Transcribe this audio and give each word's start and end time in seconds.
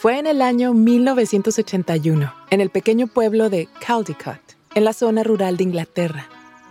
Fue 0.00 0.18
en 0.18 0.26
el 0.26 0.40
año 0.40 0.72
1981, 0.72 2.34
en 2.48 2.60
el 2.62 2.70
pequeño 2.70 3.06
pueblo 3.06 3.50
de 3.50 3.68
Caldicot, 3.86 4.40
en 4.74 4.84
la 4.84 4.94
zona 4.94 5.22
rural 5.22 5.58
de 5.58 5.64
Inglaterra. 5.64 6.26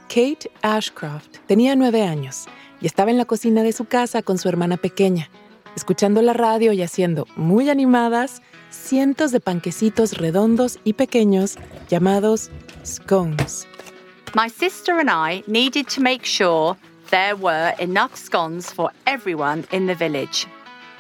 Kate 0.07 0.49
Ashcroft 0.63 1.37
tenía 1.45 1.75
nueve 1.75 2.01
años 2.01 2.47
y 2.81 2.87
estaba 2.87 3.11
en 3.11 3.19
la 3.19 3.25
cocina 3.25 3.61
de 3.61 3.71
su 3.71 3.85
casa 3.85 4.23
con 4.23 4.39
su 4.39 4.49
hermana 4.49 4.77
pequeña, 4.77 5.29
escuchando 5.75 6.23
la 6.23 6.33
radio 6.33 6.73
y 6.73 6.81
haciendo, 6.81 7.27
muy 7.35 7.69
animadas, 7.69 8.41
cientos 8.71 9.31
de 9.31 9.39
panquecitos 9.39 10.17
redondos 10.17 10.79
y 10.83 10.93
pequeños 10.93 11.59
llamados 11.87 12.49
scones. 12.83 13.67
My 14.33 14.49
sister 14.49 14.95
and 14.99 15.11
I 15.11 15.43
needed 15.45 15.85
to 15.93 16.01
make 16.01 16.25
sure 16.25 16.77
there 17.11 17.35
were 17.35 17.75
enough 17.77 18.15
scones 18.15 18.73
for 18.73 18.91
everyone 19.05 19.65
in 19.71 19.85
the 19.85 19.93
village. 19.93 20.47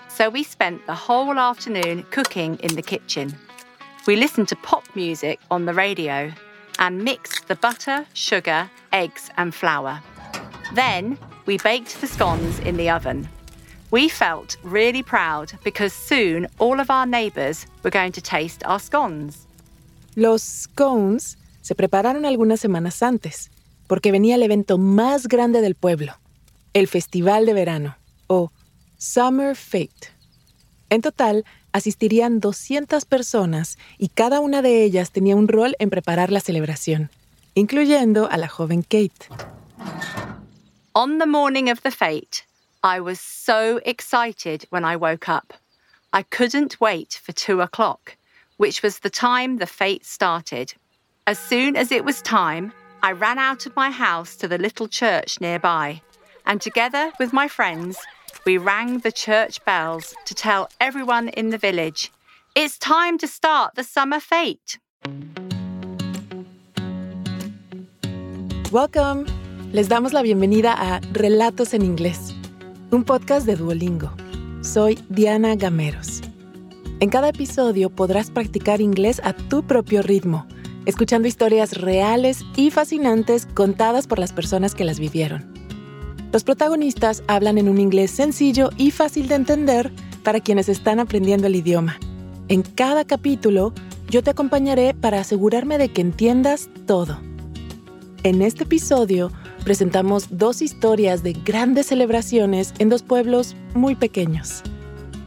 So 0.09 0.29
we 0.29 0.43
spent 0.43 0.85
the 0.85 0.95
whole 0.95 1.37
afternoon 1.39 2.03
cooking 2.09 2.57
in 2.61 2.75
the 2.75 2.81
kitchen. 2.81 3.33
We 4.05 4.15
listened 4.15 4.47
to 4.49 4.55
pop 4.55 4.83
music 4.95 5.39
on 5.49 5.65
the 5.65 5.73
radio 5.73 6.31
and 6.79 7.03
mixed 7.03 7.47
the 7.47 7.55
butter, 7.55 8.05
sugar, 8.13 8.69
eggs, 8.91 9.29
and 9.37 9.53
flour. 9.53 10.01
Then 10.73 11.17
we 11.45 11.57
baked 11.57 12.01
the 12.01 12.07
scones 12.07 12.59
in 12.59 12.75
the 12.75 12.89
oven. 12.89 13.29
We 13.91 14.09
felt 14.09 14.57
really 14.63 15.03
proud 15.03 15.53
because 15.63 15.93
soon 15.93 16.47
all 16.57 16.79
of 16.79 16.89
our 16.89 17.05
neighbours 17.05 17.65
were 17.83 17.91
going 17.91 18.11
to 18.13 18.21
taste 18.21 18.63
our 18.65 18.79
scones. 18.79 19.45
Los 20.15 20.41
scones 20.41 21.37
se 21.61 21.75
prepararon 21.75 22.25
algunas 22.25 22.59
semanas 22.59 23.03
antes, 23.03 23.51
porque 23.87 24.11
venía 24.11 24.35
el 24.35 24.43
evento 24.43 24.77
más 24.77 25.27
grande 25.27 25.61
del 25.61 25.75
pueblo, 25.75 26.17
el 26.73 26.87
Festival 26.87 27.45
de 27.45 27.53
Verano, 27.53 27.95
Summer 28.99 29.55
Fate. 29.55 30.11
En 30.89 31.01
total, 31.01 31.45
asistirían 31.71 32.41
200 32.41 33.05
personas 33.05 33.77
y 33.97 34.09
cada 34.09 34.41
una 34.41 34.61
de 34.61 34.83
ellas 34.83 35.11
tenía 35.11 35.37
un 35.37 35.47
rol 35.47 35.77
en 35.79 35.89
preparar 35.89 36.33
la 36.33 36.41
celebración, 36.41 37.09
incluyendo 37.55 38.29
a 38.29 38.35
la 38.35 38.49
joven 38.49 38.83
Kate. 38.83 39.29
On 40.93 41.17
the 41.17 41.25
morning 41.25 41.69
of 41.69 41.81
the 41.81 41.91
fete, 41.91 42.43
I 42.83 42.99
was 42.99 43.21
so 43.21 43.79
excited 43.85 44.67
when 44.69 44.83
I 44.83 44.97
woke 44.97 45.29
up. 45.29 45.53
I 46.11 46.23
couldn't 46.23 46.81
wait 46.81 47.21
for 47.23 47.31
two 47.31 47.61
o'clock, 47.61 48.17
which 48.57 48.83
was 48.83 48.99
the 48.99 49.09
time 49.09 49.59
the 49.59 49.65
fete 49.65 50.03
started. 50.03 50.73
As 51.25 51.39
soon 51.39 51.77
as 51.77 51.93
it 51.93 52.03
was 52.03 52.21
time, 52.21 52.73
I 53.01 53.13
ran 53.13 53.39
out 53.39 53.65
of 53.65 53.77
my 53.77 53.91
house 53.91 54.35
to 54.37 54.47
the 54.49 54.57
little 54.57 54.89
church 54.89 55.39
nearby, 55.39 56.01
and 56.45 56.59
together 56.59 57.13
with 57.17 57.31
my 57.31 57.47
friends, 57.47 57.95
we 58.45 58.57
rang 58.57 58.99
the 58.99 59.11
church 59.11 59.63
bells 59.65 60.13
to 60.25 60.33
tell 60.33 60.69
everyone 60.79 61.29
in 61.29 61.49
the 61.49 61.57
village 61.57 62.11
it's 62.55 62.77
time 62.77 63.17
to 63.17 63.27
start 63.27 63.75
the 63.75 63.83
summer 63.83 64.19
fete. 64.19 64.79
Welcome. 68.71 69.25
Les 69.71 69.87
damos 69.87 70.13
la 70.13 70.21
bienvenida 70.21 70.73
a 70.73 70.99
Relatos 71.13 71.73
en 71.73 71.83
Inglés, 71.83 72.33
un 72.91 73.03
podcast 73.03 73.45
de 73.45 73.55
Duolingo. 73.55 74.11
Soy 74.61 74.99
Diana 75.09 75.55
Gameros. 75.55 76.21
En 76.99 77.09
cada 77.09 77.29
episodio 77.29 77.89
podrás 77.89 78.29
practicar 78.31 78.81
inglés 78.81 79.21
a 79.23 79.33
tu 79.33 79.63
propio 79.63 80.01
ritmo, 80.01 80.47
escuchando 80.85 81.27
historias 81.27 81.79
reales 81.79 82.43
y 82.55 82.71
fascinantes 82.71 83.45
contadas 83.53 84.07
por 84.07 84.19
las 84.19 84.33
personas 84.33 84.75
que 84.75 84.83
las 84.83 84.99
vivieron. 84.99 85.58
Los 86.31 86.43
protagonistas 86.43 87.23
hablan 87.27 87.57
en 87.57 87.69
un 87.69 87.79
inglés 87.79 88.11
sencillo 88.11 88.69
y 88.77 88.91
fácil 88.91 89.27
de 89.27 89.35
entender 89.35 89.91
para 90.23 90.39
quienes 90.39 90.69
están 90.69 90.99
aprendiendo 90.99 91.47
el 91.47 91.55
idioma. 91.55 91.97
En 92.49 92.61
cada 92.61 93.03
capítulo, 93.03 93.73
yo 94.09 94.21
te 94.21 94.29
acompañaré 94.29 94.93
para 94.93 95.19
asegurarme 95.19 95.77
de 95.77 95.89
que 95.89 96.01
entiendas 96.01 96.69
todo. 96.85 97.19
En 98.23 98.41
este 98.41 98.63
episodio, 98.63 99.31
presentamos 99.63 100.27
dos 100.37 100.61
historias 100.61 101.23
de 101.23 101.33
grandes 101.33 101.87
celebraciones 101.87 102.73
en 102.79 102.89
dos 102.89 103.01
pueblos 103.01 103.55
muy 103.73 103.95
pequeños, 103.95 104.61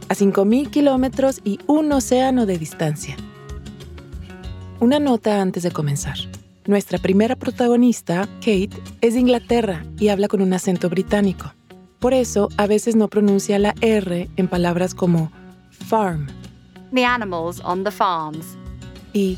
a 0.09 0.15
5.000 0.15 0.69
kilómetros 0.69 1.41
y 1.43 1.59
un 1.67 1.91
océano 1.91 2.45
de 2.45 2.57
distancia. 2.57 3.17
Una 4.79 4.99
nota 4.99 5.41
antes 5.41 5.63
de 5.63 5.71
comenzar. 5.71 6.17
Nuestra 6.65 6.97
primera 6.97 7.35
protagonista, 7.35 8.25
Kate, 8.39 8.69
es 9.01 9.15
de 9.15 9.19
Inglaterra 9.19 9.85
y 9.99 10.07
habla 10.07 10.29
con 10.29 10.41
un 10.41 10.53
acento 10.53 10.89
británico. 10.89 11.53
Por 11.99 12.13
eso, 12.13 12.47
a 12.55 12.67
veces 12.67 12.95
no 12.95 13.09
pronuncia 13.09 13.59
la 13.59 13.75
R 13.81 14.29
en 14.37 14.47
palabras 14.47 14.95
como 14.95 15.29
farm. 15.71 16.27
The 16.93 17.03
animals 17.03 17.59
on 17.65 17.83
the 17.83 17.91
farms. 17.91 18.57
Y 19.13 19.37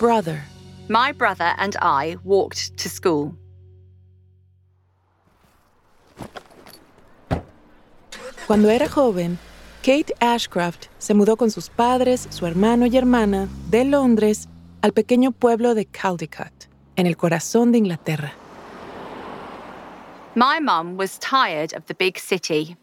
brother. 0.00 0.42
My 0.88 1.12
brother 1.12 1.52
and 1.58 1.76
I 1.80 2.16
walked 2.24 2.76
to 2.82 2.88
school. 2.88 3.36
Cuando 8.48 8.70
era 8.70 8.88
joven, 8.88 9.38
Kate 9.82 10.14
Ashcroft 10.18 10.88
se 10.98 11.14
mudó 11.14 11.36
con 11.36 11.52
sus 11.52 11.68
padres, 11.70 12.26
su 12.30 12.44
hermano 12.44 12.86
y 12.86 12.96
hermana 12.96 13.48
de 13.70 13.84
Londres 13.84 14.48
al 14.86 14.92
pequeño 14.92 15.32
pueblo 15.32 15.74
de 15.74 15.88
en 16.96 17.06
el 17.08 17.16
corazón 17.16 17.72
de 17.72 17.78
Inglaterra. 17.78 18.32
My 20.36 20.60
mum 20.60 20.96
was 20.96 21.18
tired 21.18 21.72
of 21.72 21.84
the 21.86 21.94
big 21.94 22.20
city, 22.20 22.76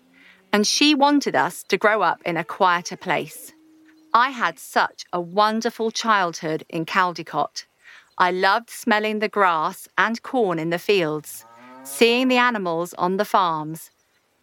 and 0.52 0.68
she 0.68 0.94
wanted 0.94 1.34
us 1.34 1.64
to 1.64 1.78
grow 1.78 2.02
up 2.02 2.22
in 2.26 2.36
a 2.36 2.44
quieter 2.44 2.98
place. 2.98 3.54
I 4.14 4.32
had 4.32 4.60
such 4.60 5.06
a 5.14 5.22
wonderful 5.22 5.92
childhood 5.92 6.66
in 6.68 6.84
Caldicot. 6.84 7.64
I 8.18 8.32
loved 8.32 8.70
smelling 8.70 9.20
the 9.20 9.30
grass 9.30 9.88
and 9.98 10.22
corn 10.22 10.60
in 10.60 10.72
the 10.72 10.80
fields, 10.80 11.46
seeing 11.86 12.28
the 12.28 12.36
animals 12.38 12.94
on 12.96 13.16
the 13.16 13.24
farms, 13.24 13.92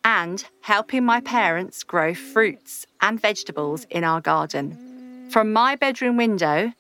and 0.02 0.42
helping 0.62 1.04
my 1.04 1.20
parents 1.20 1.84
grow 1.84 2.14
fruits 2.14 2.86
and 3.02 3.20
vegetables 3.20 3.86
in 3.90 4.02
our 4.02 4.22
garden. 4.22 5.28
From 5.30 5.52
my 5.52 5.76
bedroom 5.76 6.16
window, 6.16 6.72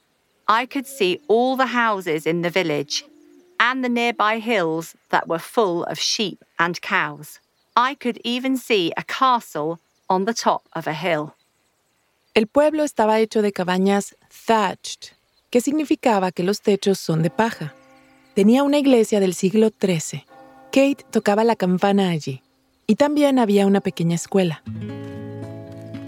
I 0.50 0.66
could 0.66 0.84
see 0.84 1.20
all 1.28 1.54
the 1.54 1.68
houses 1.68 2.26
in 2.26 2.42
the 2.42 2.50
village 2.50 3.04
and 3.60 3.84
the 3.84 3.88
nearby 3.88 4.40
hills 4.40 4.96
that 5.10 5.28
were 5.28 5.38
full 5.38 5.84
of 5.84 5.96
sheep 5.96 6.44
and 6.58 6.80
cows. 6.80 7.38
I 7.76 7.94
could 7.94 8.18
even 8.24 8.56
see 8.56 8.90
a 8.96 9.04
castle 9.04 9.78
on 10.08 10.24
the 10.24 10.34
top 10.34 10.62
of 10.74 10.88
a 10.88 10.92
hill. 10.92 11.34
El 12.34 12.46
pueblo 12.46 12.82
estaba 12.82 13.20
hecho 13.20 13.42
de 13.42 13.52
cabañas 13.52 14.16
thatched, 14.28 15.12
que 15.52 15.60
significaba 15.60 16.32
que 16.32 16.42
los 16.42 16.60
techos 16.62 16.98
son 16.98 17.22
de 17.22 17.30
paja. 17.30 17.72
Tenía 18.34 18.64
una 18.64 18.78
iglesia 18.78 19.20
del 19.20 19.34
siglo 19.34 19.70
XIII. 19.80 20.24
Kate 20.72 21.04
tocaba 21.12 21.44
la 21.44 21.54
campana 21.54 22.10
allí. 22.10 22.42
Y 22.88 22.96
también 22.96 23.38
había 23.38 23.66
una 23.68 23.80
pequeña 23.80 24.16
escuela. 24.16 24.64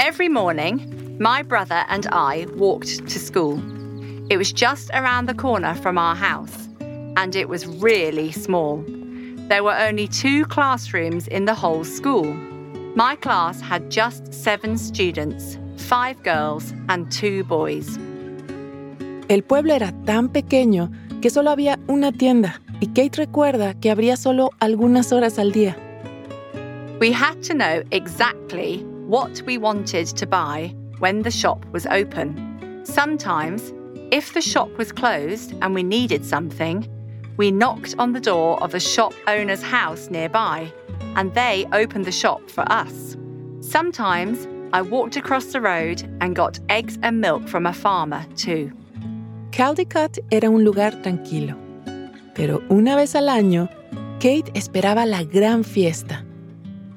Every 0.00 0.28
morning, 0.28 0.81
my 1.20 1.44
brother 1.44 1.84
and 1.88 2.08
I 2.10 2.47
walked 2.56 3.06
to 3.06 3.20
school. 3.20 3.62
It 4.32 4.38
was 4.38 4.50
just 4.50 4.88
around 4.94 5.28
the 5.28 5.34
corner 5.34 5.75
from 5.75 5.98
our 5.98 6.16
house, 6.16 6.66
and 7.16 7.37
it 7.37 7.50
was 7.50 7.66
really 7.66 8.32
small. 8.32 8.82
There 9.50 9.62
were 9.62 9.76
only 9.76 10.09
two 10.09 10.47
classrooms 10.47 11.28
in 11.28 11.44
the 11.44 11.53
whole 11.53 11.84
school. 11.84 12.32
My 12.97 13.15
class 13.15 13.60
had 13.60 13.91
just 13.91 14.32
seven 14.32 14.78
students, 14.78 15.59
five 15.76 16.22
girls 16.22 16.72
and 16.88 17.12
two 17.12 17.44
boys. 17.44 17.98
El 19.28 19.43
pueblo 19.43 19.75
era 19.75 19.93
tan 20.06 20.31
pequeño 20.31 20.91
que 21.20 21.28
solo 21.28 21.50
había 21.50 21.78
una 21.87 22.10
tienda 22.10 22.59
y 22.81 22.87
Kate 22.87 23.26
recuerda 23.26 23.75
que 23.82 23.91
abría 23.91 24.16
solo 24.16 24.49
algunas 24.60 25.12
horas 25.12 25.38
al 25.38 25.53
día. 25.53 25.76
We 27.00 27.12
had 27.12 27.43
to 27.43 27.53
know 27.53 27.82
exactly 27.91 28.78
what 29.06 29.43
we 29.44 29.58
wanted 29.58 30.06
to 30.06 30.26
buy 30.26 30.75
when 31.00 31.20
the 31.20 31.31
shop 31.31 31.67
was 31.70 31.85
open. 31.85 32.81
Sometimes, 32.85 33.75
if 34.12 34.35
the 34.35 34.43
shop 34.43 34.69
was 34.76 34.93
closed 34.93 35.55
and 35.62 35.75
we 35.75 35.82
needed 35.82 36.23
something, 36.23 36.87
we 37.38 37.50
knocked 37.50 37.94
on 37.99 38.12
the 38.12 38.20
door 38.20 38.62
of 38.62 38.73
the 38.73 38.79
shop 38.79 39.14
owner's 39.26 39.62
house 39.62 40.11
nearby, 40.11 40.70
and 41.17 41.32
they 41.32 41.67
opened 41.73 42.05
the 42.05 42.12
shop 42.12 42.50
for 42.50 42.70
us. 42.70 43.17
Sometimes 43.61 44.47
I 44.75 44.82
walked 44.82 45.17
across 45.17 45.47
the 45.47 45.62
road 45.62 46.03
and 46.20 46.37
got 46.37 46.61
eggs 46.69 46.99
and 47.03 47.23
milk 47.23 47.49
from 47.49 47.64
a 47.64 47.73
farmer 47.73 48.23
too. 48.37 48.70
Caldicot 49.50 50.19
era 50.31 50.50
un 50.50 50.62
lugar 50.62 50.93
tranquilo, 51.03 51.56
pero 52.35 52.62
una 52.69 52.94
vez 52.97 53.14
al 53.17 53.31
año, 53.31 53.70
Kate 54.20 54.53
esperaba 54.53 55.06
la 55.06 55.25
gran 55.25 55.64
fiesta. 55.64 56.23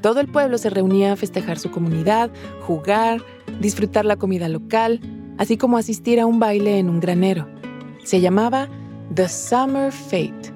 Todo 0.02 0.20
el 0.20 0.28
pueblo 0.28 0.58
se 0.58 0.70
reunía 0.70 1.14
a 1.14 1.16
festejar 1.16 1.60
su 1.60 1.72
comunidad, 1.72 2.30
jugar, 2.60 3.22
disfrutar 3.62 4.04
la 4.04 4.18
comida 4.18 4.50
local, 4.50 5.00
así 5.38 5.58
como 5.58 5.78
asistir 5.78 6.20
a 6.20 6.26
un 6.26 6.40
baile 6.40 6.80
en 6.80 6.90
un 6.90 7.00
granero. 7.00 7.48
Se 8.04 8.22
llamaba 8.22 8.70
The 9.14 9.28
Summer 9.28 9.92
Fete. 9.92 10.56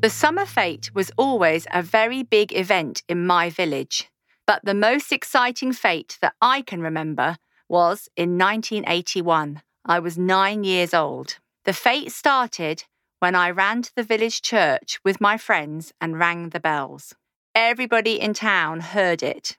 The 0.00 0.08
summer 0.08 0.46
fete 0.46 0.94
was 0.94 1.12
always 1.18 1.66
a 1.70 1.82
very 1.82 2.22
big 2.22 2.54
event 2.56 3.02
in 3.06 3.26
my 3.26 3.50
village. 3.50 4.08
But 4.46 4.64
the 4.64 4.72
most 4.72 5.12
exciting 5.12 5.74
fete 5.74 6.16
that 6.22 6.32
I 6.40 6.62
can 6.62 6.80
remember 6.80 7.36
was 7.68 8.08
in 8.16 8.38
1981. 8.38 9.60
I 9.84 9.98
was 9.98 10.16
nine 10.16 10.64
years 10.64 10.94
old. 10.94 11.36
The 11.66 11.74
fete 11.74 12.10
started 12.10 12.84
when 13.18 13.34
I 13.34 13.50
ran 13.50 13.82
to 13.82 13.94
the 13.94 14.02
village 14.02 14.40
church 14.40 14.98
with 15.04 15.20
my 15.20 15.36
friends 15.36 15.92
and 16.00 16.18
rang 16.18 16.48
the 16.48 16.60
bells. 16.60 17.14
Everybody 17.54 18.18
in 18.18 18.32
town 18.32 18.80
heard 18.80 19.22
it, 19.22 19.58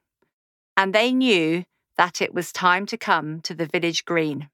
and 0.75 0.92
they 0.92 1.12
knew 1.12 1.65
that 2.01 2.19
it 2.19 2.33
was 2.33 2.51
time 2.51 2.88
to 2.88 2.98
come 2.98 3.42
to 3.42 3.53
the 3.53 3.68
village 3.68 4.03
green. 4.06 4.50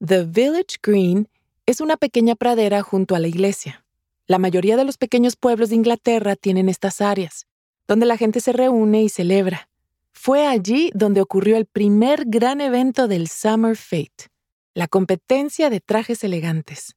The 0.00 0.24
village 0.24 0.80
green 0.82 1.28
es 1.64 1.80
una 1.80 1.96
pequeña 1.96 2.34
pradera 2.34 2.82
junto 2.82 3.14
a 3.14 3.20
la 3.20 3.28
iglesia. 3.28 3.84
La 4.26 4.38
mayoría 4.38 4.76
de 4.76 4.84
los 4.84 4.96
pequeños 4.96 5.36
pueblos 5.36 5.68
de 5.68 5.76
Inglaterra 5.76 6.34
tienen 6.34 6.68
estas 6.68 7.00
áreas, 7.00 7.46
donde 7.86 8.06
la 8.06 8.16
gente 8.16 8.40
se 8.40 8.52
reúne 8.52 9.04
y 9.04 9.08
celebra. 9.08 9.68
Fue 10.10 10.44
allí 10.44 10.90
donde 10.92 11.20
ocurrió 11.20 11.56
el 11.56 11.66
primer 11.66 12.24
gran 12.26 12.60
evento 12.60 13.06
del 13.06 13.28
Summer 13.28 13.76
Fete, 13.76 14.26
la 14.74 14.88
competencia 14.88 15.70
de 15.70 15.78
trajes 15.78 16.24
elegantes. 16.24 16.96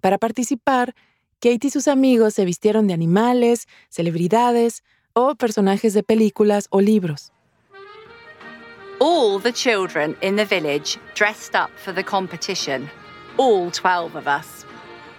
Para 0.00 0.16
participar, 0.16 0.94
Kate 1.38 1.66
y 1.66 1.70
sus 1.70 1.86
amigos 1.86 2.32
se 2.32 2.46
vistieron 2.46 2.86
de 2.86 2.94
animales, 2.94 3.66
celebridades 3.90 4.82
o 5.12 5.34
personajes 5.34 5.92
de 5.92 6.02
películas 6.02 6.66
o 6.70 6.80
libros. 6.80 7.30
All 9.02 9.38
the 9.38 9.50
children 9.50 10.14
in 10.20 10.36
the 10.36 10.44
village 10.44 10.98
dressed 11.14 11.56
up 11.56 11.70
for 11.78 11.90
the 11.90 12.02
competition, 12.02 12.90
all 13.38 13.70
12 13.70 14.14
of 14.14 14.28
us. 14.28 14.66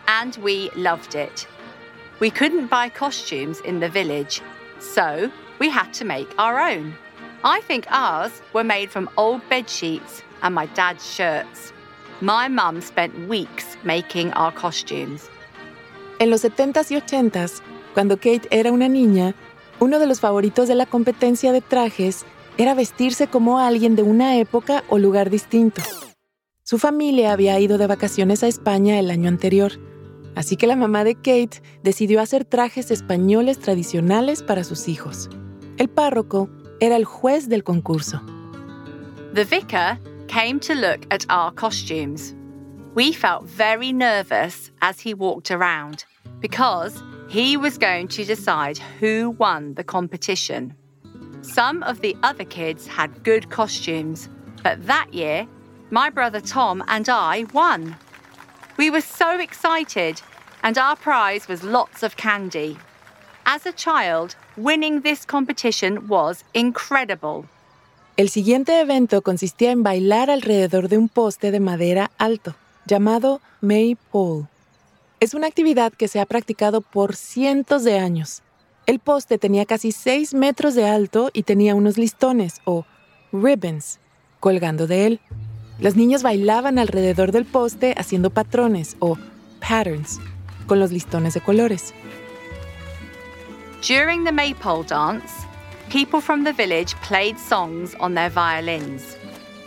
And 0.07 0.37
we 0.43 0.69
loved 0.75 1.15
it. 1.15 1.47
We 2.19 2.29
couldn't 2.29 2.67
buy 2.67 2.89
costumes 2.89 3.59
in 3.61 3.79
the 3.79 3.89
village, 3.89 4.39
so 4.79 5.31
we 5.57 5.69
had 5.69 5.95
to 5.95 6.05
make 6.05 6.31
our 6.37 6.59
own. 6.59 6.93
I 7.43 7.61
think 7.61 7.87
ours 7.89 8.43
were 8.53 8.63
made 8.63 8.91
from 8.91 9.09
old 9.17 9.41
bed 9.49 9.67
sheets 9.67 10.21
and 10.43 10.53
my 10.53 10.67
dad's 10.75 11.03
shirts. 11.03 11.73
My 12.21 12.47
mum 12.49 12.81
spent 12.81 13.27
weeks 13.27 13.77
making 13.83 14.31
our 14.33 14.51
costumes. 14.51 15.27
En 16.19 16.29
los 16.29 16.43
70s 16.43 16.91
y 16.91 17.01
80s, 17.01 17.61
cuando 17.95 18.17
Kate 18.17 18.47
era 18.51 18.71
una 18.71 18.87
niña, 18.87 19.33
uno 19.79 19.97
de 19.97 20.05
los 20.05 20.19
favoritos 20.19 20.67
de 20.67 20.75
la 20.75 20.85
competencia 20.85 21.51
de 21.51 21.61
trajes 21.61 22.27
era 22.61 22.75
vestirse 22.75 23.27
como 23.27 23.59
alguien 23.59 23.95
de 23.95 24.03
una 24.03 24.37
época 24.37 24.83
o 24.89 24.97
lugar 24.97 25.29
distinto. 25.29 25.81
Su 26.63 26.77
familia 26.77 27.33
había 27.33 27.59
ido 27.59 27.77
de 27.77 27.87
vacaciones 27.87 28.43
a 28.43 28.47
España 28.47 28.99
el 28.99 29.09
año 29.09 29.29
anterior, 29.29 29.73
así 30.35 30.55
que 30.57 30.67
la 30.67 30.75
mamá 30.75 31.03
de 31.03 31.15
Kate 31.15 31.61
decidió 31.83 32.21
hacer 32.21 32.45
trajes 32.45 32.91
españoles 32.91 33.59
tradicionales 33.59 34.43
para 34.43 34.63
sus 34.63 34.87
hijos. 34.87 35.29
El 35.77 35.89
párroco 35.89 36.49
era 36.79 36.95
el 36.95 37.05
juez 37.05 37.49
del 37.49 37.63
concurso. 37.63 38.21
The 39.33 39.43
vicar 39.45 39.97
came 40.27 40.59
to 40.59 40.75
look 40.75 41.05
at 41.09 41.25
our 41.29 41.53
costumes. 41.53 42.35
We 42.95 43.11
felt 43.11 43.45
very 43.45 43.91
nervous 43.91 44.71
as 44.81 44.99
he 44.99 45.13
walked 45.13 45.51
around 45.51 46.05
because 46.39 47.01
he 47.27 47.57
was 47.57 47.77
going 47.77 48.07
to 48.09 48.23
decide 48.23 48.77
who 48.99 49.35
won 49.39 49.75
the 49.75 49.83
competition. 49.83 50.75
Some 51.41 51.81
of 51.83 52.01
the 52.01 52.15
other 52.21 52.45
kids 52.45 52.85
had 52.85 53.23
good 53.23 53.49
costumes, 53.49 54.29
but 54.63 54.85
that 54.85 55.07
year, 55.11 55.47
my 55.89 56.09
brother 56.09 56.39
Tom 56.39 56.83
and 56.87 57.09
I 57.09 57.45
won. 57.51 57.95
We 58.77 58.91
were 58.91 59.01
so 59.01 59.39
excited, 59.39 60.21
and 60.63 60.77
our 60.77 60.95
prize 60.95 61.47
was 61.47 61.63
lots 61.63 62.03
of 62.03 62.15
candy. 62.15 62.77
As 63.45 63.65
a 63.65 63.73
child, 63.73 64.35
winning 64.55 65.01
this 65.01 65.25
competition 65.25 66.07
was 66.07 66.43
incredible. 66.53 67.45
El 68.17 68.29
siguiente 68.29 68.79
evento 68.79 69.23
consistía 69.23 69.71
en 69.71 69.81
bailar 69.81 70.29
alrededor 70.29 70.89
de 70.89 70.97
un 70.99 71.09
poste 71.09 71.49
de 71.49 71.59
madera 71.59 72.11
alto, 72.19 72.55
llamado 72.85 73.41
Maypole. 73.61 74.47
Es 75.19 75.33
una 75.33 75.47
actividad 75.47 75.91
que 75.91 76.07
se 76.07 76.19
ha 76.19 76.25
practicado 76.25 76.81
por 76.81 77.15
cientos 77.15 77.83
de 77.83 77.97
años. 77.97 78.43
El 78.91 78.99
poste 78.99 79.37
tenía 79.37 79.65
casi 79.65 79.93
6 79.93 80.33
metros 80.33 80.75
de 80.75 80.85
alto 80.85 81.29
y 81.31 81.43
tenía 81.43 81.75
unos 81.75 81.97
listones 81.97 82.59
o 82.65 82.85
ribbons 83.31 84.01
colgando 84.41 84.85
de 84.85 85.05
él. 85.05 85.21
Los 85.79 85.95
niños 85.95 86.23
bailaban 86.23 86.77
alrededor 86.77 87.31
del 87.31 87.45
poste 87.45 87.95
haciendo 87.97 88.31
patrones 88.31 88.97
o 88.99 89.17
patterns 89.61 90.19
con 90.67 90.81
los 90.81 90.91
listones 90.91 91.33
de 91.33 91.39
colores. 91.39 91.93
During 93.81 94.25
the 94.25 94.31
maypole 94.33 94.83
dance, 94.83 95.47
people 95.89 96.19
from 96.19 96.43
the 96.43 96.51
village 96.51 96.93
played 97.07 97.37
songs 97.39 97.95
on 98.01 98.13
their 98.13 98.29
violins. 98.29 99.15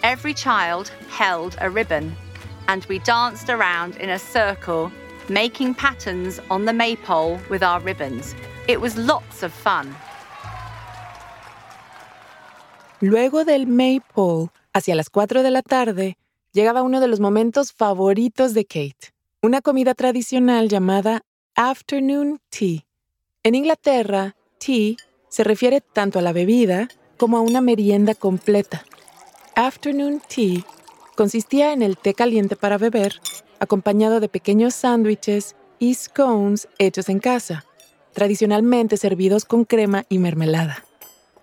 Every 0.02 0.34
child 0.34 0.92
held 1.08 1.56
a 1.62 1.70
ribbon, 1.70 2.14
and 2.68 2.84
we 2.90 2.98
danced 2.98 3.48
around 3.48 3.96
in 3.96 4.10
a 4.10 4.18
circle, 4.18 4.92
making 5.30 5.76
patterns 5.76 6.42
on 6.50 6.66
the 6.66 6.74
maypole 6.74 7.40
with 7.48 7.62
our 7.62 7.80
ribbons. 7.80 8.34
It 8.66 8.80
was 8.80 8.96
lots 8.96 9.42
of 9.42 9.52
fun. 9.52 9.94
Luego 13.00 13.44
del 13.44 13.66
maypole, 13.66 14.48
hacia 14.72 14.94
las 14.94 15.10
4 15.10 15.42
de 15.42 15.50
la 15.50 15.60
tarde, 15.60 16.16
llegaba 16.52 16.82
uno 16.82 17.00
de 17.00 17.08
los 17.08 17.20
momentos 17.20 17.74
favoritos 17.74 18.54
de 18.54 18.64
Kate, 18.64 19.12
una 19.42 19.60
comida 19.60 19.92
tradicional 19.92 20.70
llamada 20.70 21.26
afternoon 21.54 22.40
tea. 22.48 22.86
En 23.42 23.54
Inglaterra, 23.54 24.34
tea 24.56 24.96
se 25.28 25.44
refiere 25.44 25.82
tanto 25.82 26.18
a 26.18 26.22
la 26.22 26.32
bebida 26.32 26.88
como 27.18 27.36
a 27.36 27.42
una 27.42 27.60
merienda 27.60 28.14
completa. 28.14 28.86
Afternoon 29.56 30.22
tea 30.26 30.64
consistía 31.16 31.74
en 31.74 31.82
el 31.82 31.98
té 31.98 32.14
caliente 32.14 32.56
para 32.56 32.78
beber, 32.78 33.20
acompañado 33.60 34.20
de 34.20 34.30
pequeños 34.30 34.74
sándwiches 34.74 35.54
y 35.78 35.92
scones 35.92 36.66
hechos 36.78 37.10
en 37.10 37.18
casa, 37.18 37.66
tradicionalmente 38.14 38.96
servidos 38.96 39.44
con 39.44 39.64
crema 39.64 40.04
y 40.08 40.18
mermelada. 40.18 40.84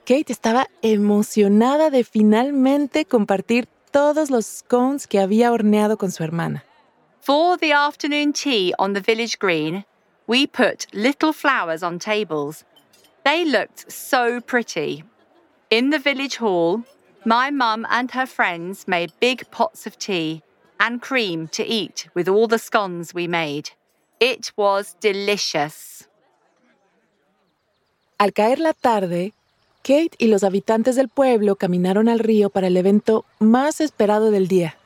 Kate 0.06 0.33
estaba 0.33 0.68
emocionada 0.81 1.89
de 1.91 2.03
finalmente 2.03 3.06
compartir 3.06 3.68
todos 3.91 4.31
los 4.31 4.45
scones 4.45 5.06
que 5.06 5.19
había 5.19 5.51
horneado 5.51 5.97
con 5.97 6.12
su 6.12 6.23
hermana. 6.23 6.63
For 7.21 7.59
the 7.59 7.71
afternoon 7.71 8.33
tea 8.33 8.73
on 8.79 8.94
the 8.94 9.01
village 9.01 9.38
green, 9.39 9.85
we 10.27 10.47
put 10.47 10.88
little 10.91 11.33
flowers 11.33 11.83
on 11.83 12.00
tables 12.00 12.65
They 13.23 13.45
looked 13.45 13.91
so 13.91 14.41
pretty. 14.41 15.03
In 15.69 15.92
the 15.92 15.99
village 15.99 16.37
hall, 16.37 16.83
my 17.23 17.51
mum 17.51 17.85
and 17.90 18.09
her 18.11 18.25
friends 18.25 18.87
made 18.87 19.13
big 19.19 19.49
pots 19.51 19.85
of 19.85 19.99
tea 19.99 20.42
and 20.80 20.99
cream 21.01 21.47
to 21.49 21.63
eat 21.63 22.07
with 22.16 22.28
all 22.28 22.47
the 22.47 22.57
scones 22.57 23.13
we 23.13 23.28
made. 23.28 23.69
It 24.19 24.51
was 24.57 24.95
delicious. 24.99 25.91
Al 28.21 28.33
caer 28.33 28.59
la 28.59 28.73
tarde, 28.73 29.33
Kate 29.81 30.11
y 30.19 30.28
los 30.28 30.44
habitantes 30.44 30.95
del 30.95 31.09
pueblo 31.09 31.56
caminaron 31.56 32.07
al 32.07 32.19
río 32.19 32.51
para 32.51 32.68
el 32.68 32.78
evento 32.78 33.25
más 33.40 33.81
esperado 33.81 34.30
del 34.30 34.47
día, 34.47 34.78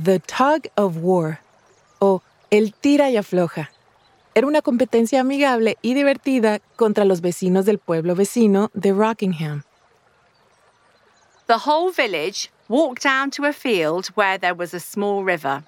The 0.00 0.20
Tug 0.20 0.70
of 0.76 0.94
War, 1.00 1.40
o 1.98 2.22
el 2.50 2.72
tira 2.72 3.10
y 3.10 3.16
afloja. 3.16 3.72
Era 4.36 4.46
una 4.46 4.62
competencia 4.62 5.18
amigable 5.18 5.76
y 5.82 5.94
divertida 5.94 6.60
contra 6.76 7.04
los 7.04 7.20
vecinos 7.20 7.66
del 7.66 7.78
pueblo 7.78 8.14
vecino 8.14 8.70
de 8.74 8.92
Rockingham. 8.92 9.64
The 11.48 11.68
whole 11.68 11.90
village 11.90 12.52
walked 12.68 13.02
down 13.02 13.32
to 13.32 13.44
a 13.44 13.52
field 13.52 14.06
where 14.14 14.38
there 14.38 14.54
was 14.54 14.72
a 14.72 14.78
small 14.78 15.24
river. 15.24 15.64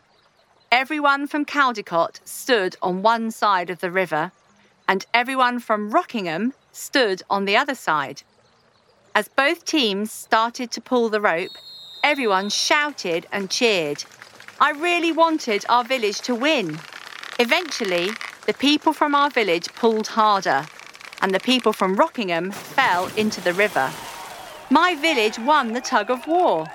Everyone 0.70 1.26
from 1.26 1.44
Caldecott 1.44 2.20
stood 2.24 2.76
on 2.80 3.02
one 3.02 3.32
side 3.32 3.68
of 3.68 3.80
the 3.80 3.90
river, 3.90 4.30
and 4.86 5.04
everyone 5.12 5.58
from 5.58 5.90
Rockingham 5.90 6.52
stood 6.74 7.22
on 7.30 7.44
the 7.44 7.56
other 7.56 7.74
side. 7.74 8.22
As 9.14 9.28
both 9.28 9.64
teams 9.64 10.10
started 10.10 10.70
to 10.72 10.80
pull 10.80 11.08
the 11.08 11.20
rope, 11.20 11.52
everyone 12.02 12.50
shouted 12.50 13.26
and 13.32 13.48
cheered. 13.50 14.04
I 14.60 14.72
really 14.72 15.12
wanted 15.12 15.64
our 15.68 15.84
village 15.84 16.20
to 16.22 16.34
win. 16.34 16.78
Eventually, 17.38 18.10
the 18.46 18.54
people 18.54 18.92
from 18.92 19.14
our 19.14 19.30
village 19.30 19.68
pulled 19.74 20.08
harder, 20.08 20.66
and 21.22 21.32
the 21.32 21.40
people 21.40 21.72
from 21.72 21.96
Rockingham 21.96 22.50
fell 22.50 23.08
into 23.16 23.40
the 23.40 23.52
river. 23.52 23.90
My 24.70 24.94
village 24.96 25.38
won 25.38 25.72
the 25.72 25.80
tug 25.80 26.10
of 26.10 26.26
war. 26.26 26.66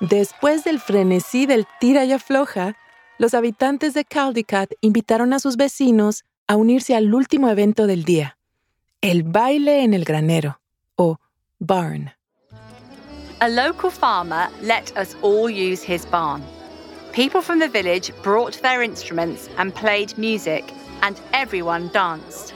Después 0.00 0.64
del 0.64 0.78
frenesí 0.78 1.46
del 1.46 1.66
tira 1.80 2.04
y 2.04 2.12
afloja, 2.12 2.74
los 3.18 3.34
habitantes 3.34 3.94
de 3.94 4.04
Caldecott 4.04 4.72
invitaron 4.80 5.32
a 5.32 5.40
sus 5.40 5.56
vecinos 5.56 6.22
a 6.46 6.56
unirse 6.56 6.94
al 6.94 7.12
último 7.12 7.50
evento 7.50 7.86
del 7.86 8.04
día, 8.04 8.37
el 9.00 9.22
baile 9.22 9.84
en 9.84 9.94
el 9.94 10.04
granero, 10.04 10.58
o 10.96 11.18
barn. 11.60 12.10
A 13.40 13.48
local 13.48 13.90
farmer 13.90 14.48
let 14.62 14.96
us 14.96 15.14
all 15.22 15.48
use 15.48 15.82
his 15.82 16.04
barn. 16.06 16.42
People 17.12 17.40
from 17.40 17.60
the 17.60 17.68
village 17.68 18.10
brought 18.22 18.60
their 18.60 18.82
instruments 18.82 19.48
and 19.56 19.72
played 19.72 20.18
music, 20.18 20.64
and 21.02 21.20
everyone 21.32 21.88
danced. 21.88 22.52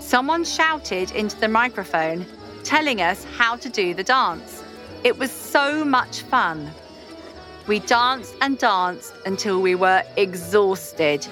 Someone 0.00 0.44
shouted 0.44 1.12
into 1.12 1.38
the 1.38 1.46
microphone, 1.46 2.26
telling 2.64 3.00
us 3.00 3.24
how 3.36 3.54
to 3.56 3.68
do 3.68 3.94
the 3.94 4.02
dance. 4.02 4.64
It 5.04 5.16
was 5.16 5.30
so 5.30 5.84
much 5.84 6.22
fun. 6.22 6.72
We 7.68 7.78
danced 7.80 8.34
and 8.40 8.58
danced 8.58 9.14
until 9.26 9.62
we 9.62 9.76
were 9.76 10.02
exhausted. 10.16 11.24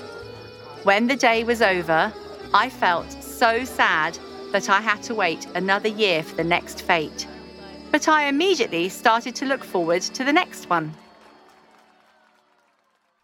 When 0.85 1.09
the 1.09 1.17
day 1.17 1.43
was 1.43 1.63
over, 1.63 2.13
I 2.55 2.71
felt 2.71 3.11
so 3.21 3.65
sad 3.65 4.17
that 4.59 4.71
I 4.71 4.81
had 4.83 5.03
to 5.03 5.15
wait 5.15 5.47
another 5.55 5.89
year 5.89 6.23
for 6.23 6.37
the 6.37 6.45
next 6.45 6.83
fete. 6.83 7.27
But 7.93 8.09
I 8.09 8.29
immediately 8.29 8.89
started 8.89 9.35
to 9.37 9.45
look 9.45 9.63
forward 9.63 10.03
to 10.03 10.25
the 10.25 10.33
next 10.33 10.71
one. 10.71 10.93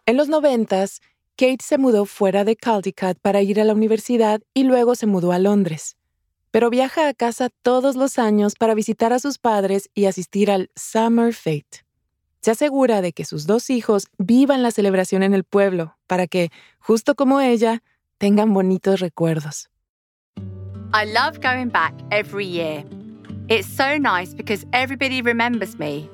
En 0.05 0.17
los 0.17 0.27
noventas, 0.27 1.01
Kate 1.35 1.63
se 1.63 1.77
mudó 1.77 2.05
fuera 2.05 2.43
de 2.43 2.55
Caldecott 2.55 3.17
para 3.19 3.41
ir 3.41 3.59
a 3.59 3.63
la 3.63 3.73
universidad 3.73 4.41
y 4.53 4.63
luego 4.63 4.95
se 4.95 5.07
mudó 5.07 5.31
a 5.31 5.39
Londres. 5.39 5.95
Pero 6.51 6.69
viaja 6.69 7.07
a 7.07 7.13
casa 7.13 7.49
todos 7.63 7.95
los 7.95 8.19
años 8.19 8.53
para 8.55 8.75
visitar 8.75 9.11
a 9.11 9.19
sus 9.19 9.39
padres 9.39 9.89
y 9.95 10.05
asistir 10.05 10.51
al 10.51 10.69
Summer 10.75 11.33
Fete. 11.33 11.83
Se 12.41 12.51
asegura 12.51 13.01
de 13.01 13.13
que 13.13 13.25
sus 13.25 13.47
dos 13.47 13.69
hijos 13.69 14.07
vivan 14.17 14.61
la 14.61 14.71
celebración 14.71 15.23
en 15.23 15.33
el 15.33 15.45
pueblo 15.45 15.97
para 16.05 16.27
que, 16.27 16.51
justo 16.77 17.15
como 17.15 17.39
ella, 17.39 17.81
tengan 18.19 18.53
bonitos 18.53 18.99
recuerdos. 18.99 19.69
I 20.95 21.05
love 21.05 21.41
going 21.41 21.69
back 21.69 21.95
every 22.11 22.45
year. 22.45 22.83
It's 23.49 23.67
so 23.67 23.97
nice 23.97 24.35
because 24.35 24.63
everybody 24.73 25.23
remembers 25.23 25.79
me. 25.79 26.07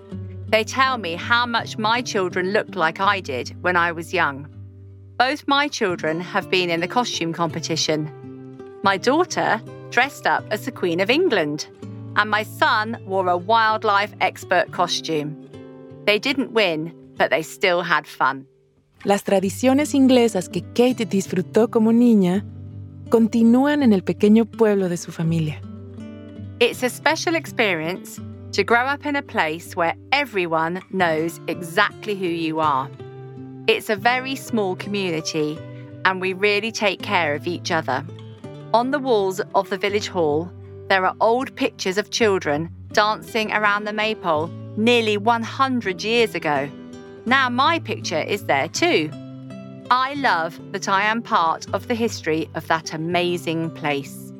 They 0.47 0.63
tell 0.63 0.97
me 0.97 1.15
how 1.15 1.45
much 1.45 1.77
my 1.77 2.01
children 2.01 2.53
looked 2.53 2.77
like 2.77 3.01
I 3.01 3.19
did 3.19 3.53
when 3.61 3.75
I 3.75 3.91
was 3.91 4.13
young. 4.13 4.47
Both 5.17 5.45
my 5.49 5.67
children 5.67 6.21
have 6.21 6.49
been 6.49 6.69
in 6.69 6.79
the 6.79 6.87
costume 6.87 7.33
competition. 7.33 8.09
My 8.81 8.95
daughter 8.95 9.61
dressed 9.89 10.25
up 10.25 10.45
as 10.49 10.63
the 10.63 10.71
Queen 10.71 11.01
of 11.01 11.09
England, 11.09 11.67
and 12.15 12.29
my 12.29 12.43
son 12.43 13.03
wore 13.05 13.27
a 13.27 13.35
wildlife 13.35 14.13
expert 14.21 14.71
costume. 14.71 15.35
They 16.05 16.19
didn't 16.19 16.53
win, 16.53 16.93
but 17.17 17.31
they 17.31 17.41
still 17.43 17.81
had 17.81 18.07
fun. 18.07 18.47
Las 19.03 19.25
tradiciones 19.25 19.93
inglesas 19.93 20.47
que 20.47 20.63
Kate 20.73 21.05
disfrutó 21.05 21.69
como 21.69 21.91
niña 21.91 22.45
continúan 23.09 23.81
en 23.83 23.91
el 23.91 24.03
pequeño 24.03 24.45
pueblo 24.45 24.87
de 24.87 24.97
su 24.97 25.11
familia. 25.11 25.59
It's 26.59 26.83
a 26.83 26.89
special 26.89 27.35
experience 27.35 28.19
to 28.51 28.63
grow 28.63 28.85
up 28.85 29.05
in 29.05 29.15
a 29.15 29.21
place 29.21 29.75
where 29.75 29.95
everyone 30.11 30.81
knows 30.91 31.39
exactly 31.47 32.15
who 32.15 32.27
you 32.27 32.59
are. 32.59 32.89
It's 33.67 33.89
a 33.89 33.95
very 33.95 34.35
small 34.35 34.75
community, 34.75 35.57
and 36.05 36.21
we 36.21 36.33
really 36.33 36.71
take 36.71 37.01
care 37.01 37.35
of 37.35 37.47
each 37.47 37.71
other. 37.71 38.03
On 38.73 38.91
the 38.91 38.99
walls 38.99 39.41
of 39.55 39.69
the 39.69 39.77
village 39.77 40.07
hall, 40.07 40.51
there 40.87 41.05
are 41.05 41.15
old 41.19 41.55
pictures 41.55 41.97
of 41.97 42.09
children 42.09 42.69
dancing 42.93 43.51
around 43.51 43.85
the 43.85 43.93
maypole 43.93 44.49
nearly 44.75 45.17
100 45.17 46.03
years 46.03 46.35
ago. 46.35 46.69
Now 47.25 47.49
my 47.49 47.79
picture 47.79 48.21
is 48.21 48.45
there 48.45 48.67
too. 48.67 49.11
I 49.91 50.13
love 50.13 50.59
that 50.71 50.87
I 50.87 51.03
am 51.03 51.21
part 51.23 51.65
of 51.73 51.87
the 51.87 51.95
history 51.95 52.47
of 52.53 52.67
that 52.67 52.93
amazing 52.93 53.71
place. 53.71 54.31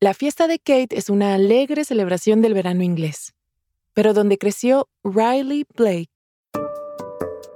La 0.00 0.12
fiesta 0.12 0.46
de 0.46 0.58
Kate 0.58 0.94
es 0.96 1.08
una 1.08 1.34
alegre 1.34 1.84
celebración 1.84 2.42
del 2.42 2.52
verano 2.52 2.82
inglés, 2.82 3.32
pero 3.94 4.12
donde 4.12 4.36
creció 4.36 4.88
Riley 5.02 5.64
Blake. 5.74 6.10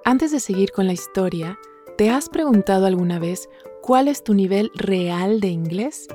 Antes 0.06 0.32
de 0.32 0.40
seguir 0.40 0.72
con 0.72 0.86
la 0.86 0.94
historia, 0.94 1.58
¿te 1.98 2.08
has 2.08 2.30
preguntado 2.30 2.86
alguna 2.86 3.18
vez 3.18 3.50
cuál 3.82 4.08
es 4.08 4.24
tu 4.24 4.32
nivel 4.32 4.70
real 4.74 5.40
de 5.40 5.48
inglés? 5.48 6.08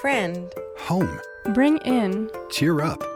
Friend. 0.00 0.50
Home. 0.88 1.20
Bring 1.54 1.78
in. 1.84 2.30
Cheer 2.48 2.80
up. 2.80 3.15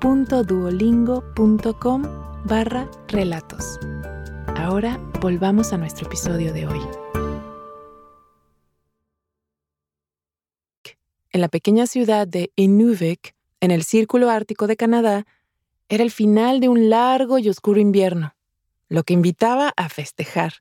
go.duolingo.com 0.00 2.02
barra 2.44 2.88
relatos. 3.08 3.78
Ahora 4.56 5.00
volvamos 5.20 5.72
a 5.72 5.78
nuestro 5.78 6.06
episodio 6.06 6.52
de 6.52 6.66
hoy. 6.66 6.80
en 11.38 11.42
la 11.42 11.48
pequeña 11.48 11.86
ciudad 11.86 12.26
de 12.26 12.50
Inuvik, 12.56 13.32
en 13.60 13.70
el 13.70 13.84
Círculo 13.84 14.28
Ártico 14.28 14.66
de 14.66 14.76
Canadá, 14.76 15.24
era 15.88 16.02
el 16.02 16.10
final 16.10 16.58
de 16.58 16.68
un 16.68 16.90
largo 16.90 17.38
y 17.38 17.48
oscuro 17.48 17.80
invierno, 17.80 18.34
lo 18.88 19.04
que 19.04 19.14
invitaba 19.14 19.72
a 19.76 19.88
festejar. 19.88 20.54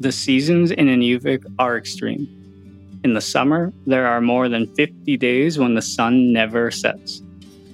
The 0.00 0.10
seasons 0.10 0.70
in 0.70 0.88
Inuvik 0.88 1.44
are 1.58 1.76
extreme. 1.76 2.26
In 3.04 3.14
the 3.14 3.20
summer, 3.20 3.72
there 3.86 4.06
are 4.06 4.20
more 4.20 4.48
than 4.48 4.66
50 4.74 5.16
days 5.18 5.58
when 5.58 5.74
the 5.74 5.82
sun 5.82 6.32
never 6.32 6.72
sets. 6.72 7.22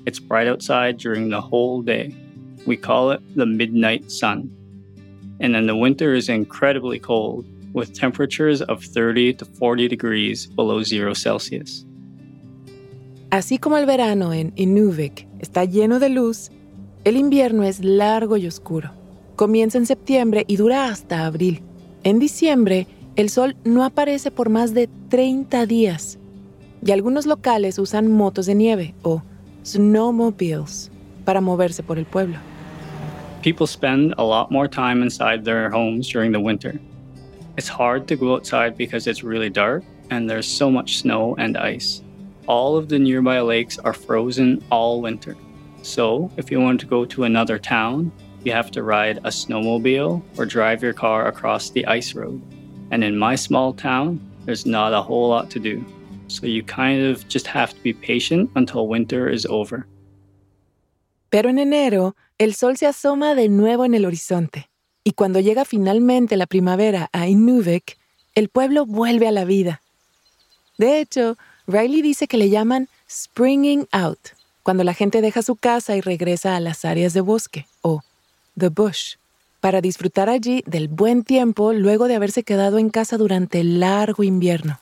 It's 0.09 0.19
bright 0.19 0.49
outside 0.49 0.97
during 0.97 1.29
the 1.29 1.43
whole 1.43 1.83
day. 1.83 2.15
We 2.67 2.79
call 2.79 3.11
it 3.11 3.21
the 3.37 3.45
midnight 3.45 4.11
sun. 4.11 4.49
And 5.39 5.55
then 5.55 5.67
the 5.67 5.77
winter 5.77 6.15
is 6.15 6.31
incredibly 6.31 6.99
cold 6.99 7.45
with 7.75 7.93
temperatures 7.93 8.63
of 8.63 8.83
30 8.83 9.35
to 9.35 9.45
40 9.45 9.87
degrees 9.87 10.47
below 10.47 10.83
zero 10.83 11.13
Celsius. 11.15 11.85
Así 13.31 13.59
como 13.59 13.77
el 13.77 13.85
verano 13.85 14.33
en 14.33 14.55
Inuvik 14.57 15.29
está 15.41 15.67
lleno 15.67 15.99
de 15.99 16.09
luz, 16.09 16.51
el 17.05 17.19
invierno 17.19 17.63
es 17.65 17.85
largo 17.85 18.39
y 18.39 18.47
oscuro. 18.47 18.93
Comienza 19.37 19.77
en 19.77 19.85
septiembre 19.85 20.47
y 20.49 20.57
dura 20.57 20.87
hasta 20.87 21.27
abril. 21.27 21.61
En 22.03 22.19
diciembre, 22.19 22.87
el 23.17 23.29
sol 23.29 23.57
no 23.65 23.85
aparece 23.85 24.31
por 24.31 24.49
más 24.49 24.73
de 24.73 24.89
30 25.11 25.67
días. 25.67 26.19
Y 26.83 26.93
algunos 26.93 27.27
locales 27.27 27.79
usan 27.79 28.11
motos 28.11 28.47
de 28.47 28.55
nieve 28.55 28.95
o 29.03 29.23
snowmobiles 29.69 30.91
para 31.25 31.41
moverse 31.41 31.83
por 31.83 31.99
el 31.99 32.05
pueblo. 32.05 32.39
People 33.43 33.67
spend 33.67 34.15
a 34.19 34.25
lot 34.25 34.51
more 34.51 34.67
time 34.67 35.03
inside 35.03 35.45
their 35.45 35.71
homes 35.71 36.09
during 36.09 36.33
the 36.33 36.41
winter. 36.41 36.81
It's 37.57 37.69
hard 37.69 38.09
to 38.09 38.17
go 38.17 38.35
outside 38.35 38.77
because 38.77 39.07
it's 39.07 39.23
really 39.23 39.51
dark 39.51 39.85
and 40.11 40.29
there's 40.29 40.47
so 40.47 40.71
much 40.71 40.99
snow 40.99 41.37
and 41.39 41.57
ice. 41.57 42.03
All 42.47 42.77
of 42.77 42.89
the 42.89 42.99
nearby 42.99 43.41
lakes 43.41 43.79
are 43.79 43.93
frozen 43.93 44.63
all 44.71 45.03
winter. 45.03 45.37
So, 45.83 46.31
if 46.37 46.51
you 46.51 46.61
want 46.61 46.81
to 46.81 46.87
go 46.87 47.05
to 47.05 47.25
another 47.25 47.59
town, 47.59 48.11
you 48.45 48.53
have 48.53 48.71
to 48.73 48.83
ride 48.83 49.19
a 49.19 49.31
snowmobile 49.31 50.23
or 50.39 50.47
drive 50.47 50.83
your 50.83 50.95
car 50.95 51.29
across 51.29 51.71
the 51.71 51.87
ice 51.87 52.15
road. 52.15 52.41
And 52.91 53.05
in 53.05 53.19
my 53.19 53.35
small 53.35 53.75
town, 53.75 54.19
there's 54.45 54.65
not 54.65 54.95
a 54.95 55.03
whole 55.03 55.29
lot 55.29 55.51
to 55.51 55.59
do. 55.61 55.85
So 56.29 56.47
you 56.47 56.63
kind 56.63 57.03
of 57.03 57.27
just 57.29 57.47
have 57.47 57.75
to 57.75 57.81
be 57.83 57.93
patient 57.93 58.51
until 58.55 58.87
winter 58.87 59.29
is 59.29 59.47
over. 59.47 59.87
Pero 61.31 61.51
en 61.51 61.59
enero, 61.59 62.17
el 62.39 62.55
sol 62.55 62.77
se 62.77 62.87
asoma 62.87 63.35
de 63.35 63.49
nuevo 63.49 63.85
en 63.85 63.95
el 63.95 64.05
horizonte. 64.07 64.69
Y 65.05 65.13
cuando 65.13 65.41
llega 65.41 65.65
finalmente 65.65 66.37
la 66.37 66.47
primavera 66.47 67.09
a 67.13 67.29
Inuvik, 67.29 67.99
el 68.35 68.49
pueblo 68.49 68.87
vuelve 68.87 69.27
a 69.27 69.33
la 69.33 69.45
vida. 69.45 69.81
De 70.77 71.01
hecho, 71.01 71.37
Riley 71.67 72.03
dice 72.03 72.29
que 72.29 72.37
le 72.37 72.51
llaman 72.51 72.89
springing 73.09 73.89
out, 73.91 74.19
cuando 74.63 74.85
la 74.85 74.95
gente 74.95 75.21
deja 75.21 75.43
su 75.43 75.57
casa 75.57 75.97
y 75.97 76.01
regresa 76.01 76.57
a 76.57 76.61
las 76.61 76.85
áreas 76.85 77.15
de 77.15 77.21
bosque, 77.21 77.67
o 77.83 78.03
the 78.57 78.69
bush, 78.69 79.17
para 79.61 79.81
disfrutar 79.81 80.29
allí 80.29 80.63
del 80.67 80.89
buen 80.89 81.25
tiempo 81.25 81.73
luego 81.73 82.07
de 82.07 82.15
haberse 82.15 82.43
quedado 82.43 82.79
en 82.79 82.91
casa 82.91 83.17
durante 83.17 83.61
el 83.61 83.81
largo 83.81 84.23
invierno. 84.23 84.81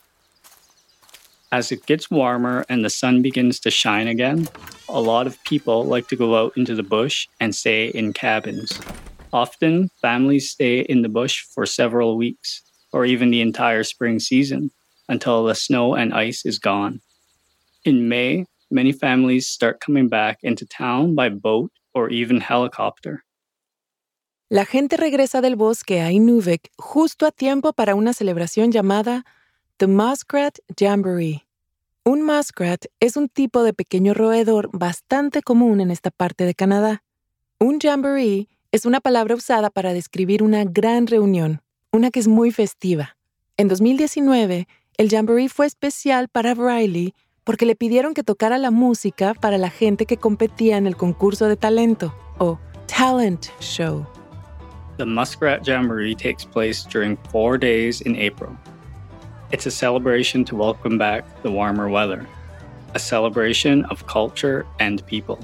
As 1.51 1.71
it 1.71 1.85
gets 1.85 2.11
warmer 2.11 2.65
and 2.67 2.83
the 2.83 2.89
sun 2.89 3.21
begins 3.21 3.57
to 3.61 3.71
shine 3.71 4.07
again, 4.09 4.49
a 4.89 4.99
lot 4.99 5.27
of 5.27 5.41
people 5.45 5.85
like 5.85 6.09
to 6.09 6.17
go 6.17 6.35
out 6.35 6.51
into 6.57 6.75
the 6.75 6.83
bush 6.83 7.27
and 7.39 7.55
stay 7.55 7.87
in 7.87 8.11
cabins. 8.11 8.77
Often, 9.31 9.89
families 10.01 10.49
stay 10.51 10.81
in 10.81 11.03
the 11.03 11.09
bush 11.09 11.45
for 11.55 11.65
several 11.65 12.17
weeks 12.17 12.61
or 12.91 13.05
even 13.05 13.31
the 13.31 13.39
entire 13.39 13.83
spring 13.83 14.19
season 14.19 14.71
until 15.07 15.45
the 15.45 15.55
snow 15.55 15.95
and 15.95 16.13
ice 16.13 16.45
is 16.45 16.59
gone. 16.59 16.99
In 17.85 18.09
May, 18.09 18.45
many 18.69 18.91
families 18.91 19.47
start 19.47 19.79
coming 19.79 20.09
back 20.09 20.39
into 20.43 20.65
town 20.65 21.15
by 21.15 21.29
boat 21.29 21.71
or 21.93 22.09
even 22.09 22.41
helicopter. 22.41 23.23
La 24.49 24.65
gente 24.65 24.97
regresa 24.97 25.41
del 25.41 25.55
bosque 25.55 26.01
a 26.01 26.11
Inuvik 26.11 26.71
justo 26.77 27.25
a 27.25 27.31
tiempo 27.31 27.71
para 27.73 27.95
una 27.95 28.13
celebración 28.13 28.71
llamada 28.71 29.25
The 29.79 29.85
Muskrat 29.85 30.57
Jamboree. 30.75 31.45
Un 32.03 32.23
muskrat 32.23 32.85
es 32.99 33.15
un 33.15 33.29
tipo 33.29 33.61
de 33.61 33.73
pequeño 33.73 34.15
roedor 34.15 34.71
bastante 34.73 35.43
común 35.43 35.81
en 35.81 35.91
esta 35.91 36.09
parte 36.09 36.45
de 36.45 36.55
Canadá. 36.55 37.03
Un 37.59 37.77
jamboree 37.79 38.47
es 38.71 38.87
una 38.87 39.01
palabra 39.01 39.35
usada 39.35 39.69
para 39.69 39.93
describir 39.93 40.41
una 40.41 40.63
gran 40.65 41.05
reunión, 41.05 41.61
una 41.91 42.09
que 42.09 42.19
es 42.19 42.27
muy 42.27 42.49
festiva. 42.49 43.17
En 43.55 43.67
2019, 43.67 44.67
el 44.97 45.09
jamboree 45.11 45.47
fue 45.47 45.67
especial 45.67 46.27
para 46.27 46.55
Riley 46.55 47.13
porque 47.43 47.67
le 47.67 47.75
pidieron 47.75 48.15
que 48.15 48.23
tocara 48.23 48.57
la 48.57 48.71
música 48.71 49.35
para 49.35 49.59
la 49.59 49.69
gente 49.69 50.07
que 50.07 50.17
competía 50.17 50.77
en 50.77 50.87
el 50.87 50.97
concurso 50.97 51.45
de 51.45 51.55
talento 51.55 52.15
o 52.39 52.57
talent 52.87 53.45
show. 53.59 54.07
The 54.97 55.05
Muskrat 55.05 55.63
Jamboree 55.63 56.15
takes 56.15 56.43
place 56.43 56.83
during 56.83 57.15
four 57.31 57.59
days 57.59 58.01
in 58.01 58.15
April. 58.15 58.57
It's 59.49 59.65
a 59.65 59.71
celebration 59.71 60.43
to 60.45 60.57
welcome 60.57 60.97
back 60.97 61.23
the 61.41 61.49
warmer 61.49 61.87
weather, 61.87 62.27
a 62.93 62.99
celebration 62.99 63.85
of 63.85 64.05
culture 64.05 64.65
and 64.81 65.05
people. 65.07 65.39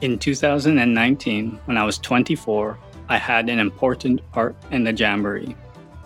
In 0.00 0.18
2019, 0.18 1.58
when 1.66 1.76
I 1.76 1.84
was 1.84 1.98
24, 1.98 2.78
I 3.10 3.18
had 3.18 3.50
an 3.50 3.58
important 3.58 4.22
part 4.32 4.56
in 4.70 4.84
the 4.84 4.92
Jamboree. 4.94 5.54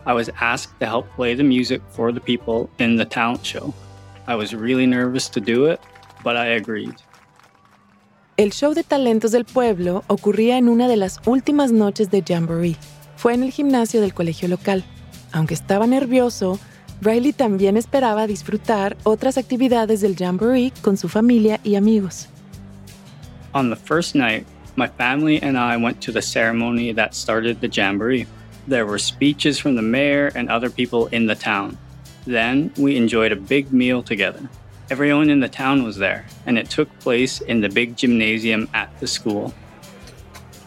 I 0.07 0.13
was 0.13 0.29
asked 0.41 0.81
to 0.81 0.87
help 0.87 1.09
play 1.15 1.35
the 1.37 1.45
music 1.45 1.83
for 1.91 2.11
the 2.11 2.19
people 2.19 2.69
in 2.81 2.97
the 2.97 3.05
talent 3.05 3.47
show. 3.47 3.73
I 4.27 4.35
was 4.35 4.53
really 4.53 4.87
nervous 4.87 5.29
to 5.29 5.41
do 5.41 5.67
it, 5.67 5.81
but 6.25 6.37
I 6.37 6.57
agreed. 6.57 6.97
El 8.37 8.51
show 8.51 8.75
de 8.75 8.83
talentos 8.83 9.31
del 9.31 9.45
pueblo 9.45 10.03
ocurría 10.09 10.59
en 10.59 10.69
una 10.69 10.89
de 10.89 10.97
las 10.97 11.21
últimas 11.27 11.71
noches 11.71 12.11
de 12.11 12.23
Jamboree. 12.27 12.77
Fue 13.15 13.35
en 13.35 13.45
el 13.45 13.53
gimnasio 13.53 14.01
del 14.01 14.15
colegio 14.15 14.49
local. 14.49 14.83
Aunque 15.33 15.55
estaba 15.55 15.87
nervioso, 15.87 16.59
Riley 17.01 17.33
también 17.33 17.77
esperaba 17.77 18.27
disfrutar 18.27 18.97
otras 19.05 19.39
actividades 19.39 20.01
del 20.01 20.17
Jamboree 20.17 20.73
con 20.83 20.97
su 20.97 21.09
familia 21.09 21.61
y 21.63 21.77
amigos. 21.77 22.29
On 23.55 23.71
the 23.71 23.77
first 23.77 24.17
night, 24.17 24.45
my 24.77 24.89
family 24.89 25.41
and 25.41 25.57
I 25.57 25.77
went 25.77 26.01
to 26.03 26.13
the 26.13 26.21
ceremony 26.23 26.93
that 26.95 27.15
started 27.15 27.61
the 27.61 27.69
Jamboree. 27.69 28.27
There 28.67 28.85
were 28.85 28.99
speeches 28.99 29.61
from 29.61 29.77
the 29.77 29.83
mayor 29.83 30.33
and 30.35 30.51
other 30.51 30.71
people 30.71 31.09
in 31.13 31.27
the 31.27 31.37
town. 31.37 31.79
Then 32.27 32.73
we 32.77 32.97
enjoyed 32.97 33.33
a 33.33 33.37
big 33.37 33.73
meal 33.73 34.03
together. 34.03 34.49
Everyone 34.91 35.31
in 35.31 35.41
the 35.41 35.49
town 35.49 35.85
was 35.85 35.97
there, 35.97 36.27
and 36.47 36.59
it 36.59 36.69
took 36.69 36.89
place 36.99 37.41
in 37.41 37.61
the 37.61 37.69
big 37.69 37.97
gymnasium 37.97 38.69
at 38.75 38.89
the 39.01 39.07
school. 39.07 39.53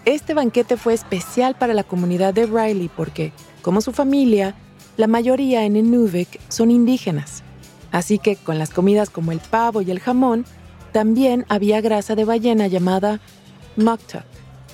Este 0.06 0.34
banquete 0.34 0.78
fue 0.78 0.94
especial 0.94 1.56
para 1.56 1.74
la 1.74 1.84
comunidad 1.84 2.34
de 2.34 2.48
Riley 2.48 2.90
porque, 2.90 3.34
como 3.62 3.82
su 3.82 3.92
familia, 3.92 4.56
la 4.98 5.08
mayoría 5.08 5.66
en 5.66 5.76
Inuvik 5.76 6.40
son 6.50 6.72
indígenas. 6.72 7.44
Así 7.92 8.20
que 8.20 8.36
con 8.36 8.58
las 8.58 8.70
comidas 8.70 9.10
como 9.10 9.32
el 9.32 9.40
pavo 9.40 9.82
y 9.82 9.92
el 9.92 10.00
jamón, 10.00 10.46
también 10.92 11.46
había 11.50 11.82
grasa 11.82 12.16
de 12.16 12.26
ballena 12.26 12.68
llamada 12.68 13.20
muktuk 13.76 14.24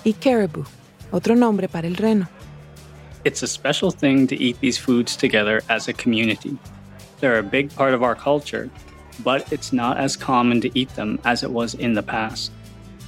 y 0.04 0.14
caribou, 0.14 0.66
otro 1.12 1.36
nombre 1.36 1.68
para 1.68 1.88
el 1.88 1.96
reno. 1.96 2.28
It's 3.24 3.44
a 3.44 3.48
special 3.48 3.92
thing 3.92 4.28
to 4.28 4.36
eat 4.36 4.60
these 4.62 4.78
foods 4.78 5.18
together 5.18 5.62
as 5.70 5.88
a 5.88 5.94
community. 5.94 6.58
They're 7.20 7.40
a 7.40 7.44
big 7.44 7.74
part 7.76 7.94
of 7.94 8.04
our 8.04 8.16
culture, 8.16 8.70
but 9.24 9.52
it's 9.52 9.74
not 9.74 9.98
as 9.98 10.16
common 10.16 10.62
to 10.62 10.70
eat 10.74 10.90
them 10.96 11.20
as 11.26 11.44
it 11.44 11.52
was 11.52 11.74
in 11.74 11.94
the 11.94 12.04
past. 12.04 12.52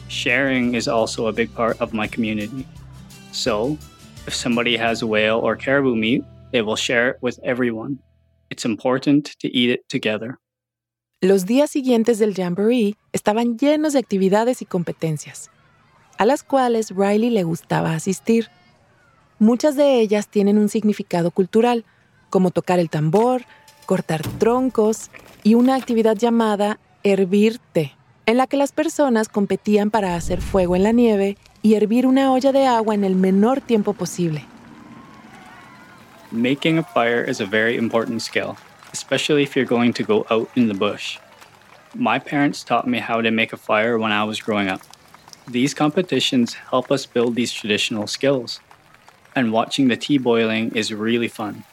Sharing 0.07 0.73
is 0.73 0.87
also 0.87 1.27
a 1.27 1.31
big 1.31 1.53
part 1.53 1.79
of 1.79 1.93
my 1.93 2.07
community. 2.07 2.65
So, 3.31 3.77
if 4.25 4.33
somebody 4.33 4.75
has 4.77 5.03
whale 5.03 5.39
or 5.39 5.55
caribou 5.55 5.95
meat, 5.95 6.23
they 6.51 6.61
will 6.61 6.75
share 6.75 7.09
it 7.09 7.17
with 7.21 7.39
everyone. 7.43 7.99
It's 8.49 8.65
important 8.65 9.31
to 9.39 9.47
eat 9.47 9.69
it 9.69 9.87
together. 9.87 10.39
Los 11.21 11.45
días 11.45 11.69
siguientes 11.69 12.17
del 12.17 12.33
Jamboree 12.33 12.95
estaban 13.11 13.57
llenos 13.57 13.93
de 13.93 13.99
actividades 13.99 14.61
y 14.61 14.65
competencias, 14.65 15.51
a 16.17 16.25
las 16.25 16.43
cuales 16.43 16.91
Riley 16.91 17.29
le 17.29 17.43
gustaba 17.43 17.93
asistir. 17.93 18.47
Muchas 19.37 19.75
de 19.75 19.99
ellas 19.99 20.29
tienen 20.29 20.57
un 20.57 20.69
significado 20.69 21.31
cultural, 21.31 21.83
como 22.29 22.51
tocar 22.51 22.79
el 22.79 22.89
tambor, 22.89 23.43
cortar 23.85 24.21
troncos 24.37 25.09
y 25.43 25.55
una 25.55 25.75
actividad 25.75 26.15
llamada 26.15 26.79
hervir 27.03 27.59
té, 27.73 27.93
en 28.25 28.37
la 28.37 28.47
que 28.47 28.57
las 28.57 28.71
personas 28.71 29.27
competían 29.27 29.91
para 29.91 30.15
hacer 30.15 30.41
fuego 30.41 30.75
en 30.75 30.83
la 30.83 30.91
nieve 30.91 31.37
y 31.61 31.73
hervir 31.73 32.05
una 32.05 32.31
olla 32.31 32.51
de 32.51 32.65
agua 32.65 32.95
en 32.95 33.03
el 33.03 33.15
menor 33.15 33.61
tiempo 33.61 33.93
posible. 33.93 34.45
Making 36.31 36.77
a 36.77 36.83
fire 36.83 37.23
is 37.23 37.41
a 37.41 37.45
very 37.47 37.75
important 37.75 38.21
skill, 38.21 38.55
especially 38.93 39.41
if 39.41 39.55
you're 39.55 39.65
going 39.65 39.93
to 39.93 40.03
go 40.03 40.27
out 40.29 40.47
in 40.55 40.67
the 40.67 40.75
bush. 40.75 41.17
My 41.95 42.19
parents 42.19 42.63
taught 42.63 42.87
me 42.87 42.99
how 42.99 43.19
to 43.21 43.31
make 43.31 43.51
a 43.51 43.57
fire 43.57 43.97
when 43.97 44.11
I 44.11 44.23
was 44.25 44.39
growing 44.39 44.67
up. 44.67 44.81
These 45.47 45.73
competitions 45.73 46.53
help 46.53 46.91
us 46.91 47.07
build 47.07 47.33
these 47.33 47.51
traditional 47.51 48.05
skills. 48.05 48.59
And 49.35 49.51
watching 49.51 49.87
the 49.87 49.97
tea 49.97 50.19
boiling 50.19 50.69
is 50.75 50.93
really 50.93 51.27
fun. 51.27 51.63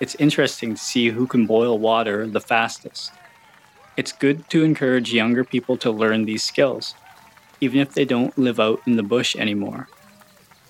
It's 0.00 0.14
interesting 0.14 0.76
to 0.76 0.80
see 0.80 1.10
who 1.10 1.26
can 1.26 1.44
boil 1.44 1.78
water 1.78 2.26
the 2.26 2.40
fastest. 2.40 3.12
It's 3.98 4.12
good 4.12 4.48
to 4.48 4.64
encourage 4.64 5.12
younger 5.12 5.44
people 5.44 5.76
to 5.76 5.90
learn 5.90 6.24
these 6.24 6.42
skills, 6.42 6.94
even 7.60 7.80
if 7.80 7.92
they 7.92 8.06
don't 8.06 8.38
live 8.38 8.58
out 8.58 8.80
in 8.86 8.96
the 8.96 9.02
bush 9.02 9.36
anymore. 9.36 9.88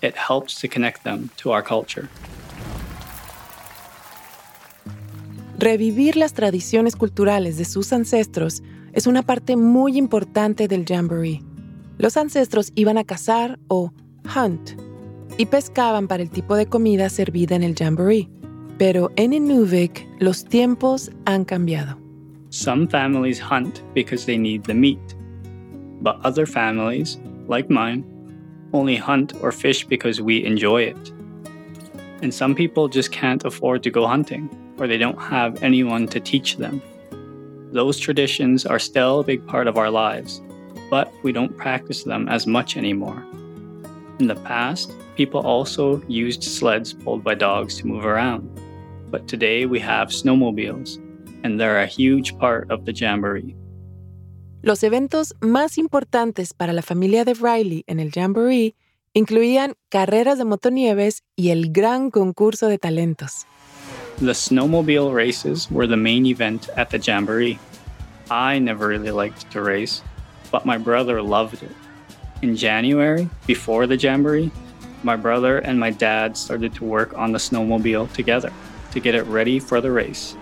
It 0.01 0.17
helps 0.17 0.59
to 0.59 0.67
connect 0.67 1.05
them 1.05 1.29
to 1.37 1.51
our 1.51 1.61
culture. 1.61 2.09
Revivir 5.61 6.15
las 6.15 6.33
tradiciones 6.33 6.95
culturales 6.95 7.55
de 7.59 7.65
sus 7.65 7.93
ancestros 7.93 8.63
es 8.93 9.05
una 9.05 9.21
parte 9.21 9.55
muy 9.55 9.95
importante 9.95 10.67
del 10.67 10.85
Jamboree. 10.87 11.43
Los 11.99 12.17
ancestros 12.17 12.71
iban 12.73 12.97
a 12.97 13.03
cazar 13.03 13.59
o 13.67 13.93
hunt 14.35 14.71
y 15.37 15.45
pescaban 15.45 16.07
para 16.07 16.23
el 16.23 16.31
tipo 16.31 16.55
de 16.55 16.65
comida 16.65 17.09
servida 17.09 17.55
en 17.55 17.61
el 17.61 17.75
Jamboree. 17.75 18.27
Pero 18.79 19.11
en 19.17 19.33
Inuvik 19.33 20.07
los 20.17 20.43
tiempos 20.45 21.11
han 21.25 21.45
cambiado. 21.45 21.95
Some 22.49 22.87
families 22.87 23.39
hunt 23.39 23.83
because 23.93 24.25
they 24.25 24.39
need 24.39 24.63
the 24.63 24.73
meat, 24.73 25.15
but 26.01 26.15
other 26.25 26.47
families, 26.47 27.19
like 27.47 27.71
mine, 27.71 28.03
only 28.73 28.97
hunt 28.97 29.35
or 29.43 29.53
fish 29.53 29.85
because 29.85 30.19
we 30.23 30.43
enjoy 30.43 30.85
it. 30.85 31.13
And 32.23 32.33
some 32.33 32.55
people 32.55 32.89
just 32.91 33.11
can't 33.11 33.45
afford 33.45 33.83
to 33.83 33.91
go 33.91 34.07
hunting, 34.07 34.49
or 34.81 34.87
they 34.87 34.97
don't 34.97 35.21
have 35.21 35.61
anyone 35.61 36.07
to 36.07 36.19
teach 36.19 36.57
them. 36.57 36.81
Those 37.71 37.99
traditions 37.99 38.65
are 38.65 38.79
still 38.79 39.19
a 39.19 39.23
big 39.23 39.45
part 39.45 39.67
of 39.67 39.77
our 39.77 39.91
lives, 39.91 40.41
but 40.89 41.13
we 41.21 41.31
don't 41.31 41.55
practice 41.55 42.03
them 42.03 42.27
as 42.27 42.47
much 42.47 42.75
anymore. 42.75 43.23
In 44.17 44.25
the 44.25 44.41
past, 44.43 44.91
people 45.15 45.41
also 45.41 46.01
used 46.07 46.43
sleds 46.43 46.93
pulled 46.93 47.23
by 47.23 47.35
dogs 47.35 47.77
to 47.77 47.85
move 47.85 48.07
around, 48.07 48.49
but 49.11 49.27
today 49.27 49.67
we 49.67 49.79
have 49.79 50.09
snowmobiles, 50.09 50.97
and 51.43 51.59
they're 51.59 51.79
a 51.79 51.85
huge 51.85 52.35
part 52.39 52.71
of 52.71 52.85
the 52.85 52.91
Jamboree. 52.91 53.55
Los 54.63 54.83
eventos 54.83 55.35
más 55.41 55.77
importantes 55.77 56.53
para 56.53 56.73
la 56.73 56.81
familia 56.81 57.23
de 57.23 57.35
Riley 57.35 57.83
en 57.85 57.99
el 57.99 58.09
Jamboree 58.11 58.75
incluían 59.13 59.75
carreras 59.89 60.39
de 60.39 60.45
motonieves 60.45 61.21
y 61.35 61.49
el 61.49 61.71
gran 61.71 62.09
concurso 62.09 62.67
de 62.67 62.79
talentos. 62.79 63.45
The 64.21 64.33
snowmobile 64.33 65.11
races 65.11 65.65
were 65.71 65.87
the 65.87 65.97
main 65.97 66.27
event 66.27 66.69
at 66.77 66.91
the 66.91 66.99
Jamboree. 66.99 67.57
I 68.29 68.59
never 68.59 68.89
really 68.89 69.09
liked 69.09 69.49
to 69.49 69.63
race, 69.63 70.03
but 70.51 70.63
my 70.63 70.77
brother 70.77 71.23
loved 71.23 71.63
it. 71.63 71.71
In 72.43 72.55
January, 72.55 73.27
before 73.47 73.87
the 73.87 73.97
Jamboree, 73.97 74.51
my 75.01 75.15
brother 75.15 75.57
and 75.57 75.79
my 75.79 75.89
dad 75.89 76.37
started 76.37 76.75
to 76.75 76.85
work 76.85 77.17
on 77.17 77.31
the 77.31 77.39
snowmobile 77.39 78.13
together 78.13 78.53
to 78.91 78.99
get 78.99 79.15
it 79.15 79.23
ready 79.23 79.57
for 79.57 79.81
the 79.81 79.89
race. 79.89 80.35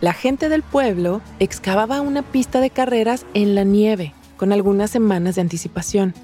La 0.00 0.12
gente 0.12 0.48
del 0.48 0.62
pueblo 0.62 1.22
excavaba 1.40 2.00
una 2.00 2.22
pista 2.22 2.60
de 2.60 2.70
carreras 2.70 3.26
en 3.34 3.56
la 3.56 3.64
nieve 3.64 4.14
con 4.36 4.52
algunas 4.52 4.92
semanas 4.92 5.34
de 5.34 5.40
anticipación. 5.40 6.14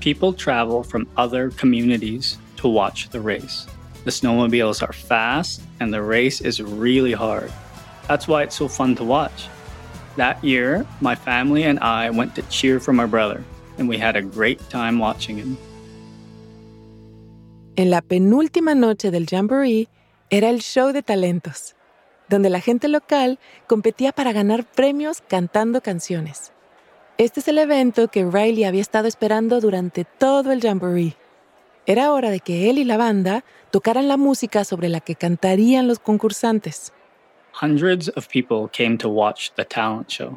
People 0.00 0.32
travel 0.32 0.82
from 0.82 1.06
other 1.18 1.50
communities 1.50 2.38
to 2.56 2.68
watch 2.68 3.10
the 3.10 3.20
race. 3.20 3.66
The 4.06 4.12
snowmobiles 4.12 4.86
are 4.86 4.92
fast 4.92 5.62
and 5.80 5.92
the 5.92 6.00
race 6.00 6.40
is 6.40 6.62
really 6.62 7.12
hard. 7.12 7.50
That's 8.06 8.28
why 8.28 8.44
it's 8.44 8.54
so 8.54 8.68
fun 8.68 8.94
to 8.96 9.04
watch. 9.04 9.48
That 10.16 10.36
year, 10.44 10.86
my 11.00 11.16
family 11.16 11.64
and 11.64 11.80
I 11.80 12.10
went 12.10 12.36
to 12.36 12.42
cheer 12.42 12.78
for 12.78 12.92
my 12.92 13.04
brother, 13.04 13.42
and 13.78 13.88
we 13.88 13.98
had 13.98 14.14
a 14.14 14.22
great 14.22 14.60
time 14.70 15.00
watching 15.00 15.38
him. 15.38 15.56
En 17.74 17.90
la 17.90 18.00
penúltima 18.00 18.76
noche 18.76 19.10
del 19.10 19.26
Jamboree 19.26 19.88
era 20.30 20.50
el 20.50 20.60
show 20.60 20.92
de 20.92 21.02
talentos, 21.02 21.74
donde 22.28 22.48
la 22.48 22.60
gente 22.60 22.86
local 22.86 23.40
competía 23.66 24.12
para 24.12 24.32
ganar 24.32 24.64
premios 24.64 25.20
cantando 25.20 25.80
canciones. 25.80 26.52
Este 27.18 27.40
es 27.40 27.48
el 27.48 27.58
evento 27.58 28.06
que 28.06 28.24
Riley 28.24 28.62
había 28.62 28.82
estado 28.82 29.08
esperando 29.08 29.60
durante 29.60 30.04
todo 30.04 30.52
el 30.52 30.60
Jamboree. 30.60 31.16
Era 31.88 32.10
hora 32.10 32.30
de 32.30 32.40
que 32.40 32.68
él 32.68 32.78
y 32.78 32.84
la 32.84 32.96
banda 32.96 33.44
tocaran 33.70 34.08
la 34.08 34.16
música 34.16 34.64
sobre 34.64 34.88
la 34.88 34.98
que 34.98 35.14
cantarían 35.14 35.86
los 35.86 36.00
concursantes. 36.00 36.92
Hundreds 37.62 38.08
of 38.16 38.28
people 38.28 38.68
came 38.72 38.98
to 38.98 39.08
watch 39.08 39.52
the 39.54 39.64
talent 39.64 40.10
show. 40.10 40.36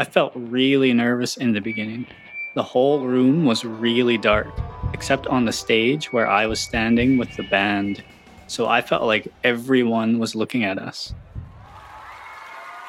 I 0.00 0.04
felt 0.04 0.32
really 0.34 0.94
nervous 0.94 1.36
in 1.36 1.52
the 1.52 1.60
beginning. 1.60 2.06
The 2.54 2.62
whole 2.62 3.06
room 3.06 3.44
was 3.44 3.62
really 3.62 4.16
dark, 4.16 4.48
except 4.94 5.26
on 5.26 5.44
the 5.44 5.52
stage 5.52 6.10
where 6.12 6.26
I 6.26 6.46
was 6.46 6.60
standing 6.60 7.18
with 7.18 7.28
the 7.36 7.44
band. 7.50 8.02
So 8.46 8.66
I 8.66 8.80
felt 8.80 9.02
like 9.02 9.30
everyone 9.44 10.18
was 10.18 10.34
looking 10.34 10.64
at 10.64 10.78
us. 10.78 11.14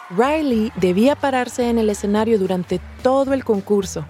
Riley 0.10 0.72
debía 0.80 1.16
pararse 1.16 1.70
en 1.70 1.78
el 1.78 1.90
escenario 1.90 2.40
durante 2.40 2.80
todo 3.04 3.34
el 3.34 3.44
concurso, 3.44 4.06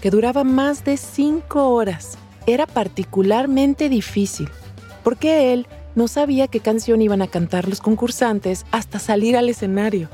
que 0.00 0.10
duraba 0.10 0.42
más 0.44 0.84
de 0.84 0.96
cinco 0.96 1.74
horas. 1.74 2.16
Era 2.46 2.66
particularmente 2.66 3.88
difícil, 3.88 4.48
porque 5.02 5.52
él 5.52 5.66
no 5.96 6.08
sabía 6.08 6.46
qué 6.46 6.60
canción 6.60 7.02
iban 7.02 7.22
a 7.22 7.26
cantar 7.26 7.68
los 7.68 7.80
concursantes 7.80 8.66
hasta 8.70 8.98
salir 8.98 9.36
al 9.36 9.48
escenario. 9.48 10.08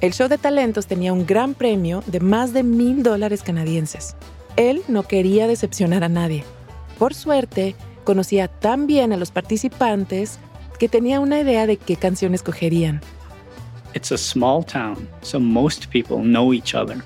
El 0.00 0.12
show 0.12 0.28
de 0.28 0.38
talentos 0.38 0.86
tenía 0.86 1.12
un 1.12 1.26
gran 1.26 1.54
premio 1.54 2.02
de 2.06 2.20
más 2.20 2.52
de 2.52 2.62
mil 2.62 3.02
dólares 3.02 3.42
canadienses. 3.42 4.16
Él 4.56 4.82
no 4.88 5.04
quería 5.04 5.46
decepcionar 5.46 6.04
a 6.04 6.08
nadie. 6.08 6.44
Por 6.98 7.14
suerte, 7.14 7.74
conocía 8.04 8.48
tan 8.48 8.86
bien 8.86 9.12
a 9.12 9.16
los 9.16 9.30
participantes 9.30 10.38
que 10.78 10.88
tenía 10.88 11.20
una 11.20 11.40
idea 11.40 11.66
de 11.66 11.76
qué 11.76 11.96
canción 11.96 12.34
escogerían. 12.34 13.00
It's 13.94 14.12
a 14.12 14.18
small 14.18 14.64
town, 14.64 15.08
so 15.22 15.40
most 15.40 15.86
people 15.90 16.18
know 16.18 16.52
each 16.52 16.74
other. 16.74 17.02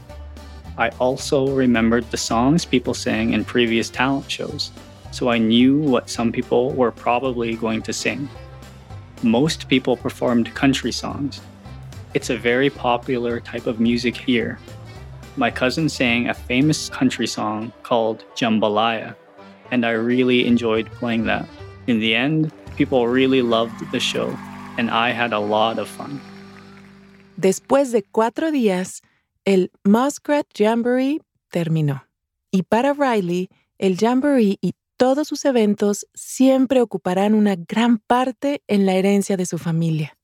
I 0.79 0.89
also 0.99 1.49
remembered 1.49 2.11
the 2.11 2.17
songs 2.17 2.65
people 2.65 2.95
sang 2.95 3.35
in 3.35 3.45
previous 3.45 3.91
talent 3.91 4.31
shows, 4.31 4.71
so 5.11 5.29
I 5.29 5.37
knew 5.37 5.79
what 5.79 6.09
some 6.09 6.33
people 6.33 6.73
were 6.73 6.91
probably 6.91 7.55
going 7.55 7.83
to 7.83 7.93
sing. 7.93 8.29
Most 9.23 9.69
people 9.69 9.97
performed 9.97 10.55
country 10.55 10.91
songs. 10.91 11.41
It's 12.15 12.31
a 12.31 12.37
very 12.37 12.71
popular 12.71 13.39
type 13.41 13.67
of 13.67 13.81
music 13.81 14.17
here. 14.17 14.59
My 15.37 15.51
cousin 15.51 15.89
sang 15.89 16.29
a 16.29 16.35
famous 16.35 16.89
country 16.89 17.27
song 17.27 17.73
called 17.83 18.25
Jambalaya, 18.35 19.15
and 19.71 19.85
I 19.85 19.91
really 19.91 20.47
enjoyed 20.47 20.91
playing 20.93 21.25
that. 21.25 21.47
In 21.87 22.01
the 22.01 22.15
end, 22.15 22.53
people 22.77 23.09
really 23.09 23.43
loved 23.43 23.91
the 23.93 24.01
show, 24.01 24.37
and 24.79 24.91
I 24.91 25.11
had 25.11 25.33
a 25.33 25.39
lot 25.39 25.79
of 25.79 25.89
fun. 25.89 26.21
Después 27.39 27.93
de 27.93 28.03
cuatro 28.03 28.51
días, 28.51 29.01
el 29.45 29.71
Muskrat 29.85 30.47
Jamboree 30.55 31.21
terminó. 31.51 32.05
Y 32.51 32.63
para 32.63 32.93
Riley, 32.93 33.49
el 33.79 33.97
Jamboree 33.97 34.59
y 34.61 34.75
todos 34.97 35.29
sus 35.29 35.45
eventos 35.45 36.07
siempre 36.15 36.81
ocuparán 36.81 37.35
una 37.35 37.57
gran 37.57 37.99
parte 37.99 38.63
en 38.69 38.87
la 38.87 38.95
herencia 38.95 39.37
de 39.37 39.47
su 39.47 39.59
familia. 39.59 40.17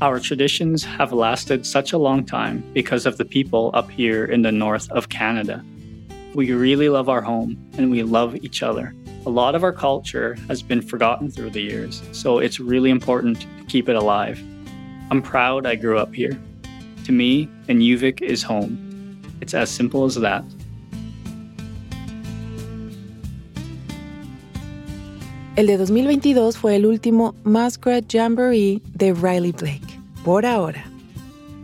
Our 0.00 0.20
traditions 0.20 0.84
have 0.84 1.12
lasted 1.12 1.64
such 1.64 1.92
a 1.92 1.98
long 1.98 2.24
time 2.24 2.62
because 2.74 3.06
of 3.06 3.18
the 3.18 3.24
people 3.24 3.70
up 3.72 3.88
here 3.90 4.24
in 4.24 4.42
the 4.42 4.50
north 4.50 4.90
of 4.90 5.08
Canada. 5.08 5.64
We 6.34 6.52
really 6.52 6.88
love 6.88 7.08
our 7.08 7.22
home 7.22 7.56
and 7.76 7.90
we 7.90 8.02
love 8.02 8.36
each 8.42 8.62
other. 8.62 8.94
A 9.26 9.30
lot 9.30 9.54
of 9.54 9.62
our 9.62 9.72
culture 9.72 10.36
has 10.48 10.62
been 10.62 10.82
forgotten 10.82 11.30
through 11.30 11.50
the 11.50 11.62
years, 11.62 12.02
so 12.12 12.38
it's 12.38 12.58
really 12.58 12.90
important 12.90 13.42
to 13.42 13.46
keep 13.68 13.88
it 13.88 13.94
alive. 13.94 14.40
I'm 15.10 15.22
proud 15.22 15.66
I 15.66 15.76
grew 15.76 15.98
up 15.98 16.14
here. 16.14 16.36
Me, 17.12 17.48
Inuvik 17.68 18.22
is 18.22 18.42
home. 18.42 18.78
It's 19.40 19.54
as 19.54 19.68
simple 19.70 20.04
as 20.04 20.14
that. 20.20 20.44
El 25.54 25.66
de 25.66 25.76
2022 25.76 26.56
fue 26.56 26.76
el 26.76 26.86
último 26.86 27.34
Muskrat 27.44 28.06
Jamboree 28.10 28.80
de 28.94 29.12
Riley 29.12 29.52
Blake, 29.52 30.00
por 30.24 30.46
ahora. 30.46 30.84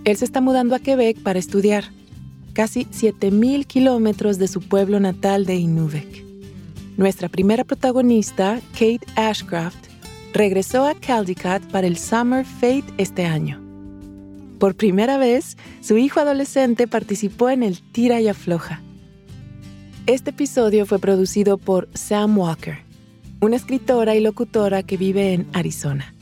Él 0.04 0.16
se 0.16 0.26
está 0.26 0.42
mudando 0.42 0.74
a 0.74 0.78
Quebec 0.78 1.22
para 1.22 1.38
estudiar, 1.38 1.84
casi 2.52 2.84
7.000 2.84 3.66
kilómetros 3.66 4.38
de 4.38 4.48
su 4.48 4.60
pueblo 4.60 5.00
natal 5.00 5.46
de 5.46 5.56
Inuvik. 5.56 6.24
Nuestra 6.98 7.28
primera 7.28 7.64
protagonista, 7.64 8.60
Kate 8.72 9.06
Ashcraft, 9.16 9.86
regresó 10.34 10.84
a 10.84 10.94
Caldecott 10.94 11.62
para 11.70 11.86
el 11.86 11.96
Summer 11.96 12.44
Fate 12.44 12.84
este 12.98 13.24
año. 13.24 13.67
Por 14.58 14.74
primera 14.74 15.18
vez, 15.18 15.56
su 15.80 15.96
hijo 15.96 16.18
adolescente 16.20 16.88
participó 16.88 17.50
en 17.50 17.62
el 17.62 17.80
Tira 17.92 18.20
y 18.20 18.28
Afloja. 18.28 18.82
Este 20.06 20.30
episodio 20.30 20.86
fue 20.86 20.98
producido 20.98 21.58
por 21.58 21.88
Sam 21.94 22.38
Walker, 22.38 22.78
una 23.40 23.54
escritora 23.56 24.16
y 24.16 24.20
locutora 24.20 24.82
que 24.82 24.96
vive 24.96 25.34
en 25.34 25.46
Arizona. 25.52 26.14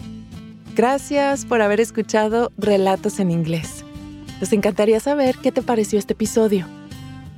Gracias 0.74 1.46
por 1.46 1.62
haber 1.62 1.80
escuchado 1.80 2.52
Relatos 2.58 3.20
en 3.20 3.30
Inglés. 3.30 3.84
Nos 4.40 4.52
encantaría 4.52 5.00
saber 5.00 5.36
qué 5.42 5.50
te 5.50 5.62
pareció 5.62 5.98
este 5.98 6.12
episodio. 6.12 6.66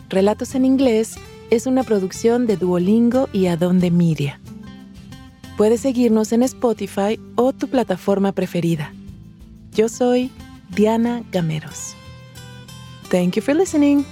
Relatos 0.08 0.54
en 0.54 0.64
inglés 0.64 1.16
es 1.50 1.66
una 1.66 1.82
producción 1.82 2.46
de 2.46 2.56
Duolingo 2.56 3.28
y 3.32 3.46
Adonde 3.46 3.90
Media. 3.90 4.40
Puedes 5.56 5.80
seguirnos 5.80 6.30
en 6.32 6.42
Spotify 6.42 7.18
o 7.36 7.52
tu 7.52 7.68
plataforma 7.68 8.32
preferida. 8.32 8.92
Yo 9.72 9.88
soy 9.88 10.30
Diana 10.74 11.22
Gameros. 11.30 11.94
Thank 13.10 13.36
you 13.36 13.42
for 13.42 13.54
listening. 13.54 14.04